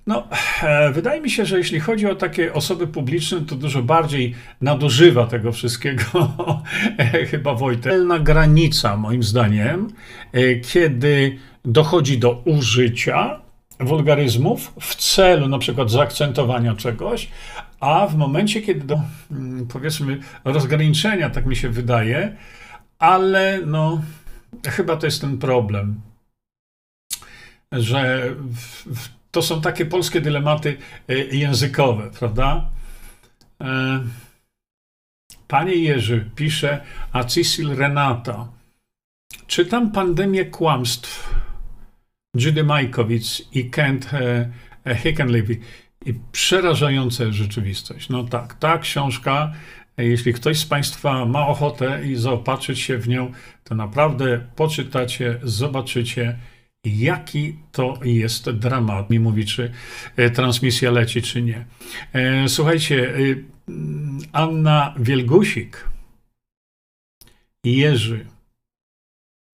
No, 0.07 0.27
e, 0.63 0.91
wydaje 0.91 1.21
mi 1.21 1.29
się, 1.29 1.45
że 1.45 1.57
jeśli 1.57 1.79
chodzi 1.79 2.07
o 2.07 2.15
takie 2.15 2.53
osoby 2.53 2.87
publiczne, 2.87 3.41
to 3.41 3.55
dużo 3.55 3.81
bardziej 3.83 4.35
nadużywa 4.61 5.27
tego 5.27 5.51
wszystkiego 5.51 6.03
e, 6.97 7.25
chyba 7.25 7.53
Wojtek. 7.53 7.93
granica, 8.23 8.97
moim 8.97 9.23
zdaniem, 9.23 9.87
e, 10.31 10.55
kiedy 10.55 11.37
dochodzi 11.65 12.17
do 12.17 12.41
użycia 12.45 13.42
wulgaryzmów 13.83 14.73
w 14.79 14.95
celu 14.95 15.47
na 15.47 15.57
przykład 15.57 15.91
zaakcentowania 15.91 16.75
czegoś, 16.75 17.29
a 17.79 18.07
w 18.07 18.15
momencie, 18.15 18.61
kiedy 18.61 18.81
do, 18.81 19.01
mm, 19.31 19.67
powiedzmy, 19.67 20.19
rozgraniczenia, 20.45 21.29
tak 21.29 21.45
mi 21.45 21.55
się 21.55 21.69
wydaje, 21.69 22.37
ale 22.99 23.59
no, 23.65 24.01
chyba 24.65 24.97
to 24.97 25.05
jest 25.05 25.21
ten 25.21 25.37
problem, 25.37 26.01
że 27.71 28.29
w, 28.35 28.85
w, 28.99 29.09
to 29.31 29.41
są 29.41 29.61
takie 29.61 29.85
polskie 29.85 30.21
dylematy 30.21 30.77
e, 31.09 31.15
językowe, 31.15 32.11
prawda? 32.19 32.69
E, 33.61 33.99
Panie 35.47 35.75
Jerzy, 35.75 36.29
pisze 36.35 36.81
Acisil 37.11 37.75
Renata. 37.75 38.47
Czytam 39.47 39.91
pandemię 39.91 40.45
kłamstw 40.45 41.33
Judy 42.35 42.63
Majkowicz 42.63 43.41
i 43.51 43.69
Kent 43.69 44.09
Hickenlevy. 44.95 45.57
I 46.05 46.13
przerażająca 46.31 47.31
rzeczywistość. 47.31 48.09
No 48.09 48.23
tak, 48.23 48.53
ta 48.53 48.77
książka, 48.77 49.53
jeśli 49.97 50.33
ktoś 50.33 50.57
z 50.57 50.65
Państwa 50.65 51.25
ma 51.25 51.47
ochotę 51.47 52.05
i 52.05 52.15
zaopatrzyć 52.15 52.79
się 52.79 52.97
w 52.97 53.07
nią, 53.07 53.31
to 53.63 53.75
naprawdę 53.75 54.45
poczytacie, 54.55 55.39
zobaczycie, 55.43 56.37
jaki 56.85 57.55
to 57.71 57.99
jest 58.03 58.49
dramat. 58.49 59.09
Mi 59.09 59.19
mówi, 59.19 59.45
czy 59.45 59.71
e, 60.15 60.29
transmisja 60.29 60.91
leci, 60.91 61.21
czy 61.21 61.41
nie. 61.41 61.65
E, 62.13 62.49
słuchajcie, 62.49 63.15
e, 63.15 63.19
Anna 64.31 64.93
Wielgusik 64.99 65.87
Jerzy 67.63 68.25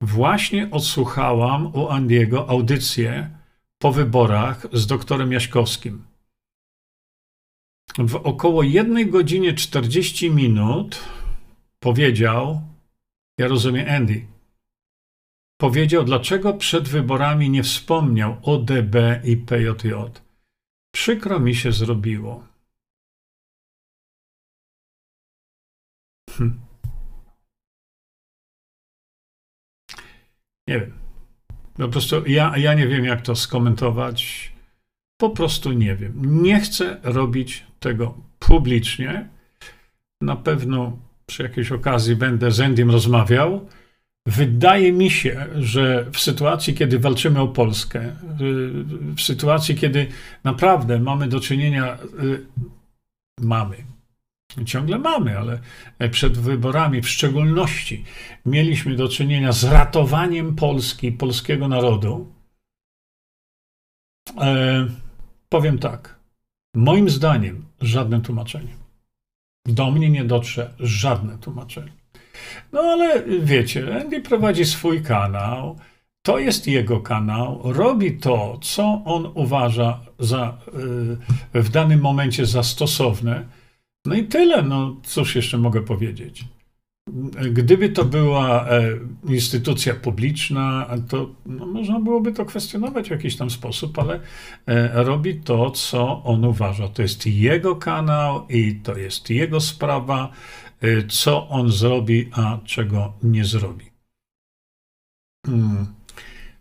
Właśnie 0.01 0.71
odsłuchałam 0.71 1.75
u 1.75 1.89
Andiego 1.89 2.49
audycję 2.49 3.37
po 3.77 3.91
wyborach 3.91 4.67
z 4.73 4.87
doktorem 4.87 5.31
Jaśkowskim. 5.31 6.05
W 7.97 8.15
około 8.15 8.63
1 8.63 9.09
godzinie 9.09 9.53
40 9.53 10.31
minut 10.31 11.03
powiedział, 11.79 12.61
ja 13.37 13.47
rozumiem 13.47 13.89
Andy, 13.89 14.27
powiedział, 15.57 16.03
dlaczego 16.03 16.53
przed 16.53 16.87
wyborami 16.87 17.49
nie 17.49 17.63
wspomniał 17.63 18.37
o 18.43 18.57
DB 18.57 19.21
i 19.23 19.37
PJJ. 19.37 19.93
Przykro 20.93 21.39
mi 21.39 21.55
się 21.55 21.71
zrobiło. 21.71 22.43
Hm. 26.29 26.68
Nie 30.69 30.79
wiem. 30.79 30.91
Po 31.77 31.87
prostu 31.87 32.27
ja, 32.27 32.57
ja 32.57 32.73
nie 32.73 32.87
wiem, 32.87 33.05
jak 33.05 33.21
to 33.21 33.35
skomentować. 33.35 34.51
Po 35.17 35.29
prostu 35.29 35.71
nie 35.71 35.95
wiem. 35.95 36.43
Nie 36.43 36.59
chcę 36.59 36.97
robić 37.03 37.65
tego 37.79 38.17
publicznie. 38.39 39.29
Na 40.21 40.35
pewno 40.35 40.97
przy 41.25 41.43
jakiejś 41.43 41.71
okazji 41.71 42.15
będę 42.15 42.51
z 42.51 42.59
Endym 42.59 42.91
rozmawiał. 42.91 43.67
Wydaje 44.25 44.91
mi 44.93 45.09
się, 45.09 45.45
że 45.55 46.05
w 46.11 46.19
sytuacji, 46.19 46.73
kiedy 46.73 46.99
walczymy 46.99 47.41
o 47.41 47.47
Polskę, 47.47 48.15
w 49.15 49.21
sytuacji, 49.21 49.75
kiedy 49.75 50.07
naprawdę 50.43 50.99
mamy 50.99 51.27
do 51.27 51.39
czynienia, 51.39 51.97
y, 52.23 52.45
mamy, 53.41 53.75
Ciągle 54.65 54.99
mamy, 54.99 55.37
ale 55.37 55.59
przed 56.11 56.37
wyborami 56.37 57.01
w 57.01 57.09
szczególności 57.09 58.03
mieliśmy 58.45 58.95
do 58.95 59.07
czynienia 59.07 59.51
z 59.51 59.63
ratowaniem 59.63 60.55
Polski, 60.55 61.11
polskiego 61.11 61.67
narodu. 61.67 62.33
E, 64.37 64.87
powiem 65.49 65.79
tak. 65.79 66.19
Moim 66.75 67.09
zdaniem 67.09 67.65
żadne 67.81 68.21
tłumaczenie. 68.21 68.73
Do 69.65 69.91
mnie 69.91 70.09
nie 70.09 70.25
dotrze 70.25 70.73
żadne 70.79 71.37
tłumaczenie. 71.37 71.91
No 72.71 72.81
ale 72.81 73.23
wiecie, 73.39 74.01
Andy 74.01 74.21
prowadzi 74.21 74.65
swój 74.65 75.03
kanał. 75.03 75.79
To 76.21 76.39
jest 76.39 76.67
jego 76.67 76.99
kanał. 76.99 77.61
Robi 77.63 78.17
to, 78.17 78.59
co 78.61 79.01
on 79.05 79.31
uważa 79.35 79.99
za, 80.19 80.57
y, 81.53 81.61
w 81.61 81.69
danym 81.69 81.99
momencie 82.01 82.45
za 82.45 82.63
stosowne 82.63 83.45
no 84.05 84.15
i 84.15 84.23
tyle, 84.23 84.63
no 84.63 84.95
cóż 85.03 85.35
jeszcze 85.35 85.57
mogę 85.57 85.81
powiedzieć. 85.81 86.45
Gdyby 87.51 87.89
to 87.89 88.05
była 88.05 88.69
e, 88.69 88.97
instytucja 89.27 89.95
publiczna, 89.95 90.87
to 91.09 91.29
no, 91.45 91.65
można 91.65 91.99
byłoby 91.99 92.31
to 92.31 92.45
kwestionować 92.45 93.07
w 93.07 93.11
jakiś 93.11 93.35
tam 93.35 93.49
sposób, 93.49 93.99
ale 93.99 94.19
e, 94.65 95.03
robi 95.03 95.35
to, 95.35 95.71
co 95.71 96.23
on 96.23 96.45
uważa. 96.45 96.87
To 96.87 97.01
jest 97.01 97.27
jego 97.27 97.75
kanał 97.75 98.47
i 98.49 98.75
to 98.75 98.97
jest 98.97 99.29
jego 99.29 99.59
sprawa, 99.59 100.31
e, 100.81 101.07
co 101.07 101.49
on 101.49 101.71
zrobi, 101.71 102.29
a 102.31 102.57
czego 102.65 103.13
nie 103.23 103.45
zrobi. 103.45 103.85
Hmm. 105.45 105.85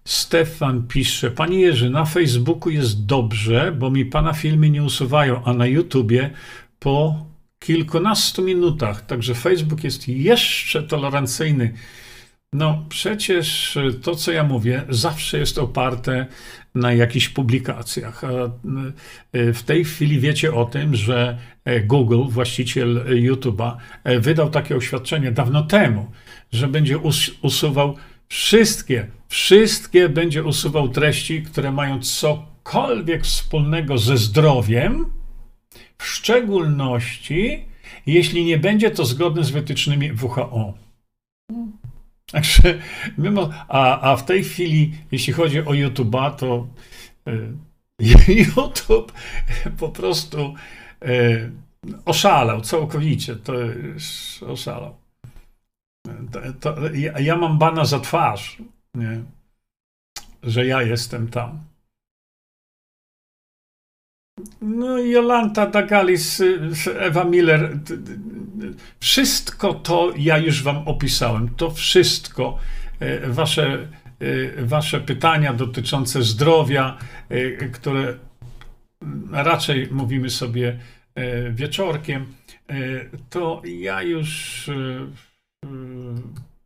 Stefan 0.05 0.87
pisze, 0.87 1.31
Panie 1.31 1.61
Jerzy, 1.61 1.91
na 1.91 2.05
Facebooku 2.05 2.71
jest 2.71 3.07
dobrze, 3.07 3.73
bo 3.79 3.91
mi 3.91 4.07
Pana 4.07 4.33
filmy 4.33 4.71
nie 4.71 4.83
usuwają, 4.83 5.45
a 5.45 5.53
na 5.53 5.67
YouTubie 5.67 6.31
po 6.79 7.28
kilkunastu 7.59 8.43
minutach. 8.43 9.07
Także 9.07 9.35
Facebook 9.35 9.85
jest 9.85 10.09
jeszcze 10.09 10.83
tolerancyjny. 10.83 11.73
No 12.53 12.85
przecież 12.89 13.79
to, 14.03 14.15
co 14.15 14.33
ja 14.33 14.45
mówię, 14.45 14.83
zawsze 14.89 15.39
jest 15.39 15.59
oparte 15.59 16.27
na 16.75 16.93
jakichś 16.93 17.29
publikacjach. 17.29 18.25
E, 18.25 18.51
w 19.53 19.63
tej 19.63 19.85
chwili 19.85 20.21
wiecie 20.21 20.55
o 20.55 20.65
tym, 20.65 20.95
że 20.97 21.39
e, 21.65 21.81
Google, 21.81 22.23
właściciel 22.29 23.05
YouTube'a, 23.07 23.77
e, 24.05 24.21
wydał 24.21 24.51
takie 24.51 24.77
oświadczenie 24.77 25.33
dawno 25.33 25.63
temu, 25.63 26.11
że 26.53 26.69
będzie 26.69 26.99
usuwał 27.43 27.97
wszystkie, 28.29 29.07
wszystkie 29.29 30.09
będzie 30.09 30.45
usuwał 30.45 30.89
treści, 30.89 31.43
które 31.43 31.73
mają 31.73 32.01
cokolwiek 32.01 33.25
wspólnego 33.25 33.99
ze 33.99 34.17
zdrowiem, 34.17 35.18
w 35.99 36.07
szczególności 36.07 37.69
jeśli 38.07 38.45
nie 38.45 38.59
będzie 38.59 38.91
to 38.91 39.05
zgodne 39.05 39.45
z 39.45 39.51
wytycznymi 39.51 40.13
WHO. 40.13 40.75
Także, 42.33 42.79
mimo, 43.19 43.51
a, 43.69 44.01
a 44.01 44.17
w 44.17 44.25
tej 44.25 44.45
chwili, 44.45 44.95
jeśli 45.13 45.33
chodzi 45.33 45.61
o 45.61 45.71
YouTube'a, 45.71 46.37
to 46.37 46.67
y, 47.29 47.53
YouTube 48.47 49.13
po 49.79 49.89
prostu 49.89 50.55
y, 51.05 51.51
oszalał 52.05 52.61
całkowicie. 52.61 53.37
To 53.37 53.53
oszalał. 54.47 54.97
To, 56.33 56.41
to, 56.61 56.95
ja, 56.95 57.21
ja, 57.21 57.37
mam 57.37 57.59
bana 57.59 57.85
za 57.85 58.01
twarz. 58.01 58.59
Nie? 58.95 59.23
że 60.43 60.67
ja 60.67 60.83
jestem 60.83 61.29
tam. 61.29 61.61
No, 64.61 64.99
Jolanta 64.99 65.67
Dagalis, 65.67 66.43
Ewa 66.99 67.25
Miller, 67.25 67.79
wszystko 69.01 69.75
to 69.75 70.13
ja 70.17 70.39
już 70.39 70.63
wam 70.63 70.89
opisałem. 70.89 71.49
To 71.49 71.71
wszystko, 71.71 72.59
e, 73.01 73.29
wasze, 73.29 73.89
e, 74.59 74.65
wasze 74.65 75.01
pytania 75.01 75.53
dotyczące 75.53 76.23
zdrowia, 76.23 76.99
e, 77.29 77.51
które 77.51 78.15
raczej 79.33 79.89
mówimy 79.91 80.31
sobie 80.31 80.79
wieczorkiem, 81.51 82.27
to 83.31 83.63
ja 83.65 84.03
już 84.03 84.71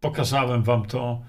pokazałem 0.00 0.62
wam 0.62 0.86
to 0.86 1.22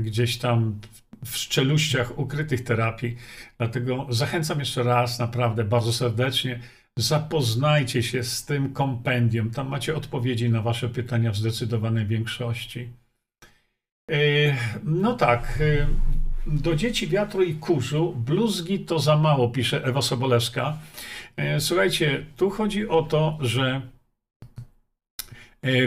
gdzieś 0.00 0.38
tam 0.38 0.80
w 1.24 1.36
szczeluściach 1.36 2.18
ukrytych 2.18 2.64
terapii. 2.64 3.16
Dlatego 3.58 4.06
zachęcam 4.10 4.58
jeszcze 4.58 4.82
raz, 4.82 5.18
naprawdę 5.18 5.64
bardzo 5.64 5.92
serdecznie. 5.92 6.60
Zapoznajcie 6.96 8.02
się 8.02 8.22
z 8.22 8.44
tym 8.44 8.72
kompendium. 8.72 9.50
Tam 9.50 9.68
macie 9.68 9.96
odpowiedzi 9.96 10.50
na 10.50 10.62
Wasze 10.62 10.88
pytania 10.88 11.30
w 11.30 11.36
zdecydowanej 11.36 12.06
większości. 12.06 12.88
E, 14.10 14.16
no 14.84 15.14
tak. 15.14 15.58
E, 15.60 15.86
do 16.46 16.74
dzieci 16.74 17.08
wiatru 17.08 17.42
i 17.42 17.54
kurzu 17.54 18.14
bluzgi 18.16 18.78
to 18.78 18.98
za 18.98 19.16
mało, 19.16 19.48
pisze 19.48 19.84
Ewa 19.84 20.02
Sobolewska. 20.02 20.78
E, 21.36 21.60
słuchajcie, 21.60 22.26
tu 22.36 22.50
chodzi 22.50 22.88
o 22.88 23.02
to, 23.02 23.38
że 23.40 23.82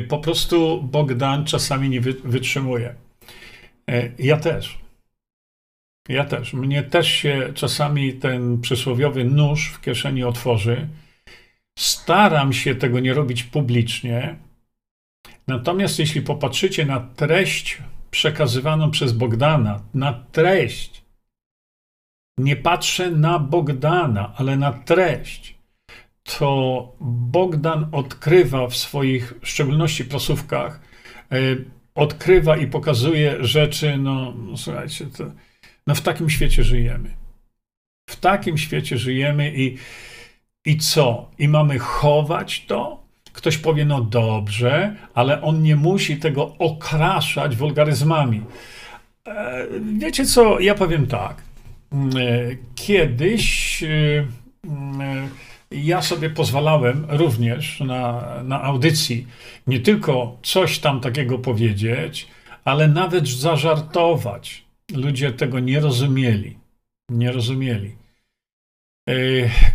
po 0.09 0.17
prostu 0.19 0.83
Bogdan 0.83 1.45
czasami 1.45 1.89
nie 1.89 2.01
wytrzymuje. 2.01 2.95
Ja 4.19 4.37
też. 4.37 4.84
Ja 6.09 6.25
też. 6.25 6.53
Mnie 6.53 6.83
też 6.83 7.07
się 7.07 7.51
czasami 7.53 8.13
ten 8.13 8.61
przysłowiowy 8.61 9.25
nóż 9.25 9.67
w 9.67 9.81
kieszeni 9.81 10.23
otworzy. 10.23 10.87
Staram 11.79 12.53
się 12.53 12.75
tego 12.75 12.99
nie 12.99 13.13
robić 13.13 13.43
publicznie. 13.43 14.35
Natomiast 15.47 15.99
jeśli 15.99 16.21
popatrzycie 16.21 16.85
na 16.85 16.99
treść 16.99 17.77
przekazywaną 18.11 18.91
przez 18.91 19.13
Bogdana, 19.13 19.81
na 19.93 20.13
treść, 20.31 21.05
nie 22.37 22.55
patrzę 22.55 23.11
na 23.11 23.39
Bogdana, 23.39 24.33
ale 24.37 24.57
na 24.57 24.71
treść, 24.71 25.55
to 26.23 26.91
Bogdan 27.01 27.89
odkrywa 27.91 28.67
w 28.67 28.75
swoich, 28.75 29.33
w 29.41 29.47
szczególności 29.47 30.05
prasówkach, 30.05 30.81
yy, 31.31 31.65
odkrywa 31.95 32.57
i 32.57 32.67
pokazuje 32.67 33.43
rzeczy, 33.43 33.97
no, 33.97 34.33
no 34.37 34.57
słuchajcie, 34.57 35.05
to 35.05 35.23
no 35.87 35.95
w 35.95 36.01
takim 36.01 36.29
świecie 36.29 36.63
żyjemy. 36.63 37.09
W 38.09 38.15
takim 38.15 38.57
świecie 38.57 38.97
żyjemy 38.97 39.53
i, 39.55 39.77
i 40.65 40.77
co? 40.77 41.31
I 41.39 41.47
mamy 41.47 41.79
chować 41.79 42.65
to? 42.65 43.05
Ktoś 43.33 43.57
powie, 43.57 43.85
no 43.85 44.01
dobrze, 44.01 44.95
ale 45.13 45.41
on 45.41 45.61
nie 45.61 45.75
musi 45.75 46.17
tego 46.17 46.55
okraszać 46.59 47.55
wulgaryzmami. 47.55 48.41
E, 49.27 49.65
wiecie 49.97 50.25
co? 50.25 50.59
Ja 50.59 50.75
powiem 50.75 51.07
tak. 51.07 51.41
E, 51.91 51.97
kiedyś 52.75 53.83
e, 53.83 54.27
ja 55.71 56.01
sobie 56.01 56.29
pozwalałem 56.29 57.05
również 57.09 57.79
na, 57.79 58.23
na 58.43 58.63
audycji 58.63 59.27
nie 59.67 59.79
tylko 59.79 60.37
coś 60.43 60.79
tam 60.79 61.01
takiego 61.01 61.39
powiedzieć, 61.39 62.27
ale 62.65 62.87
nawet 62.87 63.27
zażartować. 63.27 64.64
Ludzie 64.93 65.31
tego 65.31 65.59
nie 65.59 65.79
rozumieli. 65.79 66.57
Nie 67.09 67.31
rozumieli. 67.31 67.95
E, 69.09 69.13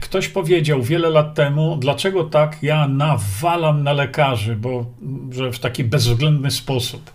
ktoś 0.01 0.29
powiedział 0.29 0.83
wiele 0.83 1.11
lat 1.11 1.35
temu, 1.35 1.77
dlaczego 1.77 2.25
tak 2.25 2.63
ja 2.63 2.89
nawalam 2.89 3.83
na 3.83 3.93
lekarzy, 3.93 4.57
bo 4.57 4.95
że 5.31 5.53
w 5.53 5.59
taki 5.59 5.85
bezwzględny 5.85 6.51
sposób. 6.51 7.11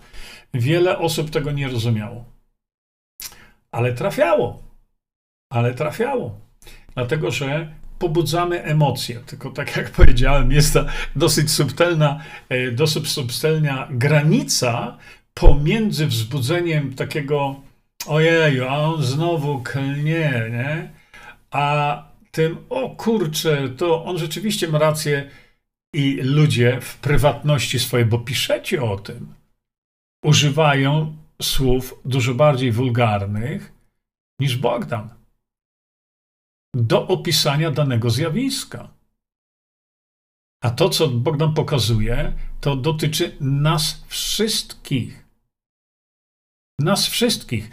Wiele 0.54 0.98
osób 0.98 1.30
tego 1.30 1.52
nie 1.52 1.68
rozumiało. 1.68 2.24
Ale 3.72 3.92
trafiało. 3.92 4.62
Ale 5.52 5.74
trafiało. 5.74 6.38
Dlatego, 6.94 7.30
że 7.30 7.74
pobudzamy 7.98 8.62
emocje. 8.62 9.20
Tylko 9.20 9.50
tak 9.50 9.76
jak 9.76 9.90
powiedziałem, 10.00 10.52
jest 10.52 10.72
to 10.74 10.84
dosyć 11.16 11.50
subtelna, 11.50 12.20
e, 12.48 12.70
dosyć 12.70 13.08
subtelna 13.08 13.88
granica 13.90 14.98
pomiędzy 15.34 16.06
wzbudzeniem 16.06 16.94
takiego 16.94 17.65
ojeju, 18.08 18.68
a 18.68 18.76
on 18.78 19.02
znowu 19.02 19.62
klnie, 19.62 20.48
nie? 20.50 20.90
A 21.50 22.02
tym, 22.30 22.56
o 22.68 22.90
kurczę, 22.90 23.68
to 23.68 24.04
on 24.04 24.18
rzeczywiście 24.18 24.68
ma 24.68 24.78
rację 24.78 25.30
i 25.92 26.20
ludzie 26.22 26.80
w 26.80 26.96
prywatności 26.96 27.78
swojej, 27.78 28.06
bo 28.06 28.18
piszecie 28.18 28.82
o 28.82 28.98
tym, 28.98 29.34
używają 30.24 31.16
słów 31.42 32.00
dużo 32.04 32.34
bardziej 32.34 32.72
wulgarnych 32.72 33.72
niż 34.40 34.56
Bogdan 34.56 35.08
do 36.74 37.08
opisania 37.08 37.70
danego 37.70 38.10
zjawiska. 38.10 38.88
A 40.62 40.70
to, 40.70 40.88
co 40.88 41.08
Bogdan 41.08 41.54
pokazuje, 41.54 42.32
to 42.60 42.76
dotyczy 42.76 43.36
nas 43.40 44.04
wszystkich 44.06 45.25
nas 46.80 47.06
wszystkich. 47.06 47.70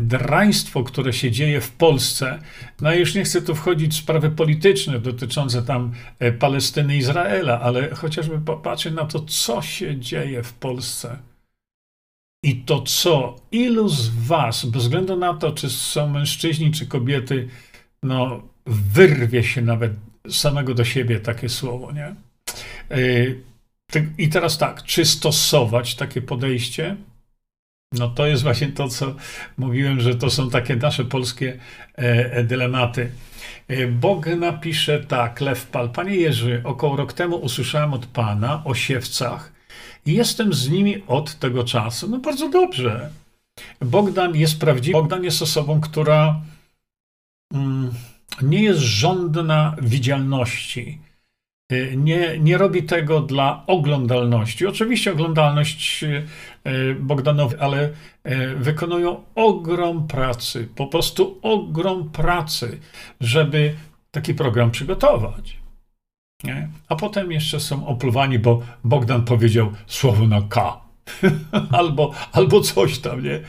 Draństwo, 0.00 0.84
które 0.84 1.12
się 1.12 1.30
dzieje 1.30 1.60
w 1.60 1.72
Polsce, 1.72 2.38
no 2.80 2.94
już 2.94 3.14
nie 3.14 3.24
chcę 3.24 3.42
tu 3.42 3.54
wchodzić 3.54 3.92
w 3.92 3.96
sprawy 3.96 4.30
polityczne 4.30 4.98
dotyczące 4.98 5.62
tam 5.62 5.92
e, 6.18 6.32
Palestyny, 6.32 6.96
Izraela, 6.96 7.60
ale 7.60 7.94
chociażby 7.94 8.40
popatrzeć 8.40 8.94
na 8.94 9.04
to, 9.04 9.20
co 9.20 9.62
się 9.62 10.00
dzieje 10.00 10.42
w 10.42 10.52
Polsce. 10.52 11.18
I 12.44 12.56
to 12.56 12.82
co, 12.82 13.36
ilu 13.52 13.88
z 13.88 14.08
was, 14.08 14.64
bez 14.64 14.82
względu 14.82 15.16
na 15.16 15.34
to, 15.34 15.52
czy 15.52 15.70
są 15.70 16.08
mężczyźni, 16.08 16.70
czy 16.70 16.86
kobiety, 16.86 17.48
no 18.02 18.42
wyrwie 18.66 19.44
się 19.44 19.62
nawet 19.62 19.92
samego 20.30 20.74
do 20.74 20.84
siebie 20.84 21.20
takie 21.20 21.48
słowo, 21.48 21.92
nie? 21.92 22.14
E, 22.90 24.06
I 24.18 24.28
teraz 24.28 24.58
tak, 24.58 24.82
czy 24.82 25.04
stosować 25.04 25.94
takie 25.94 26.22
podejście? 26.22 26.96
No 27.92 28.08
to 28.08 28.26
jest 28.26 28.42
właśnie 28.42 28.68
to, 28.68 28.88
co 28.88 29.14
mówiłem, 29.58 30.00
że 30.00 30.14
to 30.14 30.30
są 30.30 30.50
takie 30.50 30.76
nasze 30.76 31.04
polskie 31.04 31.58
e, 31.98 32.32
e 32.32 32.44
dylematy. 32.44 33.10
E, 33.68 33.86
Bog 33.86 34.26
napisze 34.26 35.00
tak, 35.00 35.40
Lew 35.40 35.66
Pal. 35.66 35.90
Panie 35.90 36.16
Jerzy, 36.16 36.60
około 36.64 36.96
rok 36.96 37.12
temu 37.12 37.36
usłyszałem 37.36 37.94
od 37.94 38.06
Pana 38.06 38.62
o 38.64 38.74
siewcach 38.74 39.52
i 40.06 40.14
jestem 40.14 40.54
z 40.54 40.70
nimi 40.70 41.02
od 41.06 41.38
tego 41.38 41.64
czasu. 41.64 42.08
No 42.10 42.18
bardzo 42.18 42.48
dobrze. 42.48 43.10
Bogdan 43.80 44.36
jest 44.36 44.60
prawdziwy. 44.60 44.92
Bogdan 44.92 45.24
jest 45.24 45.42
osobą, 45.42 45.80
która 45.80 46.40
mm, 47.54 47.90
nie 48.42 48.62
jest 48.62 48.80
żądna 48.80 49.76
widzialności. 49.82 50.98
Y, 51.72 51.94
nie, 51.96 52.38
nie 52.38 52.58
robi 52.58 52.82
tego 52.82 53.20
dla 53.20 53.64
oglądalności. 53.66 54.66
Oczywiście 54.66 55.12
oglądalność 55.12 56.04
y, 56.04 56.96
Bogdanowi, 57.00 57.56
ale 57.56 57.88
y, 57.88 57.92
wykonują 58.56 59.24
ogrom 59.34 60.08
pracy, 60.08 60.68
po 60.74 60.86
prostu 60.86 61.38
ogrom 61.42 62.10
pracy, 62.10 62.80
żeby 63.20 63.74
taki 64.10 64.34
program 64.34 64.70
przygotować. 64.70 65.56
Nie? 66.44 66.68
A 66.88 66.96
potem 66.96 67.32
jeszcze 67.32 67.60
są 67.60 67.86
opluwani, 67.86 68.38
bo 68.38 68.62
Bogdan 68.84 69.24
powiedział 69.24 69.72
słowo 69.86 70.26
na 70.26 70.42
K. 70.42 70.80
albo, 71.78 72.12
albo 72.32 72.60
coś 72.60 72.98
tam, 72.98 73.22
nie? 73.22 73.40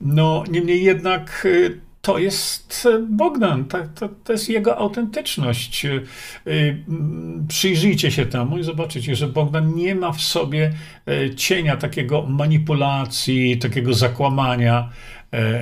No, 0.00 0.44
niemniej 0.50 0.84
jednak 0.84 1.46
to 2.06 2.18
jest 2.18 2.88
e, 2.94 2.98
Bogdan, 2.98 3.64
to, 3.64 4.08
to, 4.24 4.32
jest 4.32 4.48
jego 4.48 4.78
autentyczność. 4.78 5.86
E, 5.86 5.90
przyjrzyjcie 7.48 8.10
się 8.10 8.26
temu 8.26 8.58
i 8.58 8.62
zobaczycie, 8.62 9.16
że 9.16 9.28
Bogdan 9.28 9.74
nie 9.74 9.94
ma 9.94 10.12
w 10.12 10.20
sobie 10.20 10.72
e, 11.06 11.34
cienia 11.34 11.76
takiego 11.76 12.22
manipulacji, 12.22 13.58
takiego 13.58 13.94
zakłamania. 13.94 14.88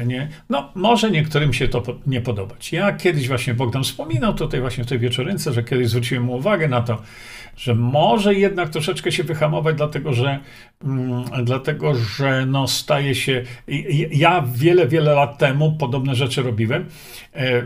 Nie? 0.06 0.28
No, 0.50 0.72
może 0.74 1.10
niektórym 1.10 1.52
się 1.52 1.68
to 1.68 1.82
nie 2.06 2.20
podobać. 2.20 2.72
Ja 2.72 2.92
kiedyś 2.92 3.28
właśnie 3.28 3.54
Bogdan 3.54 3.84
wspominał 3.84 4.34
tutaj 4.34 4.60
właśnie 4.60 4.84
w 4.84 4.86
tej 4.86 4.98
wieczorynce, 4.98 5.52
że 5.52 5.64
kiedyś 5.64 5.88
zwróciłem 5.88 6.24
mu 6.24 6.34
uwagę 6.34 6.68
na 6.68 6.80
to, 6.80 7.02
że 7.56 7.74
może 7.74 8.34
jednak 8.34 8.68
troszeczkę 8.68 9.12
się 9.12 9.24
wyhamować, 9.24 9.76
dlatego 9.76 10.12
że, 10.12 10.40
mm, 10.84 11.24
dlatego, 11.44 11.94
że 11.94 12.46
no 12.46 12.68
staje 12.68 13.14
się. 13.14 13.42
Ja 14.10 14.44
wiele, 14.54 14.88
wiele 14.88 15.14
lat 15.14 15.38
temu 15.38 15.72
podobne 15.72 16.14
rzeczy 16.14 16.42
robiłem. 16.42 16.86
E, 17.34 17.62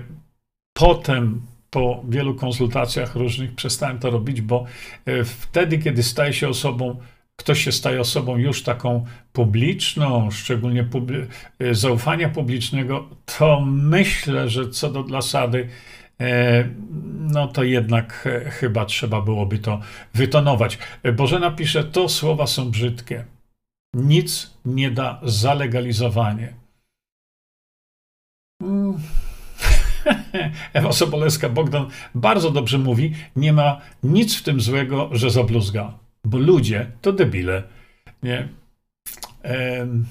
potem 0.72 1.40
po 1.70 2.04
wielu 2.08 2.34
konsultacjach 2.34 3.14
różnych 3.14 3.54
przestałem 3.54 3.98
to 3.98 4.10
robić, 4.10 4.40
bo 4.40 4.64
e, 5.06 5.24
wtedy, 5.24 5.78
kiedy 5.78 6.02
staje 6.02 6.32
się 6.32 6.48
osobą 6.48 6.96
ktoś 7.38 7.64
się 7.64 7.72
staje 7.72 8.00
osobą 8.00 8.36
już 8.36 8.62
taką 8.62 9.04
publiczną, 9.32 10.30
szczególnie 10.30 10.84
publi 10.84 11.26
zaufania 11.70 12.28
publicznego, 12.28 13.08
to 13.38 13.60
myślę, 13.66 14.48
że 14.48 14.70
co 14.70 14.90
do 14.90 15.08
zasady, 15.08 15.68
no 17.18 17.48
to 17.48 17.62
jednak 17.62 18.28
chyba 18.50 18.84
trzeba 18.84 19.20
byłoby 19.20 19.58
to 19.58 19.80
wytonować. 20.14 20.78
Bożena 21.16 21.50
pisze, 21.50 21.84
to 21.84 22.08
słowa 22.08 22.46
są 22.46 22.70
brzydkie. 22.70 23.24
Nic 23.94 24.54
nie 24.64 24.90
da 24.90 25.20
zalegalizowanie. 25.22 26.54
Mm. 28.62 28.98
Ewa 30.72 30.92
Sobolewska, 30.92 31.48
Bogdan 31.48 31.86
bardzo 32.14 32.50
dobrze 32.50 32.78
mówi, 32.78 33.14
nie 33.36 33.52
ma 33.52 33.80
nic 34.02 34.36
w 34.36 34.42
tym 34.42 34.60
złego, 34.60 35.08
że 35.12 35.30
zabluzga, 35.30 35.98
bo 36.24 36.38
ludzie 36.38 36.90
to 37.02 37.12
debile. 37.12 37.62
Nie? 38.22 38.48
Ehm, 39.42 40.04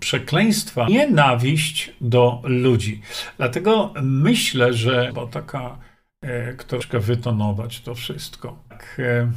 przekleństwa, 0.00 0.86
nienawiść 0.88 1.92
do 2.00 2.42
ludzi. 2.44 3.00
Dlatego 3.36 3.94
myślę, 4.02 4.72
że 4.72 5.10
bo 5.14 5.26
taka 5.26 5.78
e, 6.22 6.54
troszkę 6.54 7.00
wytonować 7.00 7.80
to 7.80 7.94
wszystko. 7.94 8.58
Tak, 8.68 8.96
e, 8.98 9.30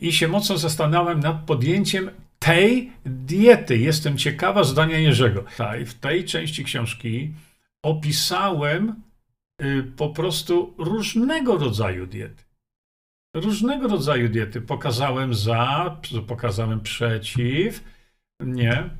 I 0.00 0.12
się 0.12 0.28
mocno 0.28 0.58
zastanawiam 0.58 1.20
nad 1.20 1.44
podjęciem 1.44 2.10
tej 2.38 2.92
diety. 3.04 3.78
Jestem 3.78 4.18
ciekawa 4.18 4.64
zdania 4.64 4.98
Jerzego. 4.98 5.44
W 5.86 5.94
tej 5.94 6.24
części 6.24 6.64
książki 6.64 7.34
opisałem 7.82 9.02
y, 9.62 9.82
po 9.96 10.08
prostu 10.08 10.74
różnego 10.78 11.58
rodzaju 11.58 12.06
diety. 12.06 12.47
Różnego 13.40 13.88
rodzaju 13.88 14.28
diety. 14.28 14.60
Pokazałem 14.60 15.34
za, 15.34 15.96
pokazałem 16.26 16.80
przeciw, 16.80 17.84
nie. 18.40 18.90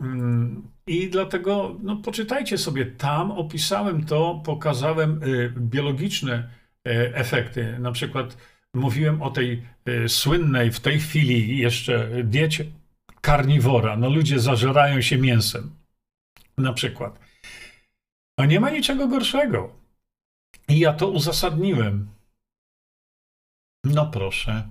Mm, 0.00 0.62
I 0.86 1.10
dlatego, 1.10 1.76
no, 1.82 1.96
poczytajcie 1.96 2.58
sobie, 2.58 2.86
tam 2.86 3.30
opisałem 3.30 4.04
to, 4.04 4.42
pokazałem 4.44 5.22
y, 5.22 5.54
biologiczne 5.56 6.48
y, 6.88 7.14
efekty. 7.14 7.78
Na 7.78 7.92
przykład 7.92 8.36
Mówiłem 8.74 9.22
o 9.22 9.30
tej 9.30 9.62
y, 9.88 10.08
słynnej 10.08 10.72
w 10.72 10.80
tej 10.80 11.00
chwili 11.00 11.58
jeszcze 11.58 12.10
diecie 12.24 12.64
karniwora. 13.20 13.96
No 13.96 14.10
ludzie 14.10 14.38
zażerają 14.38 15.00
się 15.00 15.18
mięsem. 15.18 15.70
Na 16.58 16.72
przykład. 16.72 17.18
A 18.36 18.46
nie 18.46 18.60
ma 18.60 18.70
niczego 18.70 19.08
gorszego. 19.08 19.74
I 20.68 20.78
ja 20.78 20.92
to 20.92 21.08
uzasadniłem. 21.08 22.08
No 23.84 24.06
proszę. 24.06 24.68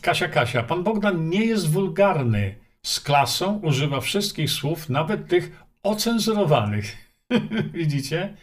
Kasia, 0.00 0.28
Kasia, 0.28 0.62
pan 0.62 0.82
Bogdan 0.82 1.28
nie 1.28 1.44
jest 1.44 1.70
wulgarny. 1.70 2.54
Z 2.82 3.00
klasą 3.00 3.58
używa 3.62 4.00
wszystkich 4.00 4.50
słów, 4.50 4.88
nawet 4.88 5.28
tych 5.28 5.62
ocenzurowanych. 5.82 6.96
Widzicie? 7.72 8.36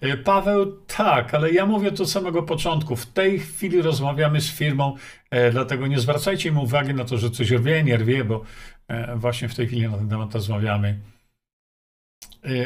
E, 0.00 0.16
Paweł, 0.16 0.80
tak, 0.86 1.34
ale 1.34 1.52
ja 1.52 1.66
mówię 1.66 1.92
to 1.92 2.02
od 2.02 2.10
samego 2.10 2.42
początku. 2.42 2.96
W 2.96 3.06
tej 3.06 3.38
chwili 3.40 3.82
rozmawiamy 3.82 4.40
z 4.40 4.50
firmą, 4.50 4.96
e, 5.30 5.50
dlatego 5.50 5.86
nie 5.86 6.00
zwracajcie 6.00 6.52
mi 6.52 6.58
uwagi 6.58 6.94
na 6.94 7.04
to, 7.04 7.18
że 7.18 7.30
coś 7.30 7.50
rwie, 7.50 7.84
nie 7.84 7.96
rwie, 7.96 8.24
bo 8.24 8.42
e, 8.88 9.16
właśnie 9.16 9.48
w 9.48 9.54
tej 9.54 9.66
chwili 9.66 9.88
na 9.88 9.98
ten 9.98 10.08
temat 10.08 10.34
rozmawiamy. 10.34 10.98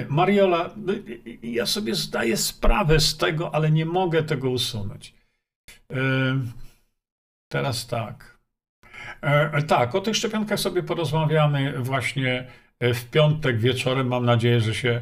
Mariola, 0.08 0.70
no, 0.76 0.92
ja 1.42 1.66
sobie 1.66 1.94
zdaję 1.94 2.36
sprawę 2.36 3.00
z 3.00 3.16
tego, 3.16 3.54
ale 3.54 3.70
nie 3.70 3.86
mogę 3.86 4.22
tego 4.22 4.50
usunąć. 4.50 5.17
Teraz 7.48 7.86
tak. 7.86 8.38
Tak, 9.66 9.94
o 9.94 10.00
tych 10.00 10.16
szczepionkach 10.16 10.60
sobie 10.60 10.82
porozmawiamy 10.82 11.78
właśnie 11.78 12.46
w 12.80 13.04
piątek 13.10 13.58
wieczorem. 13.58 14.08
Mam 14.08 14.24
nadzieję, 14.24 14.60
że 14.60 14.74
się 14.74 15.00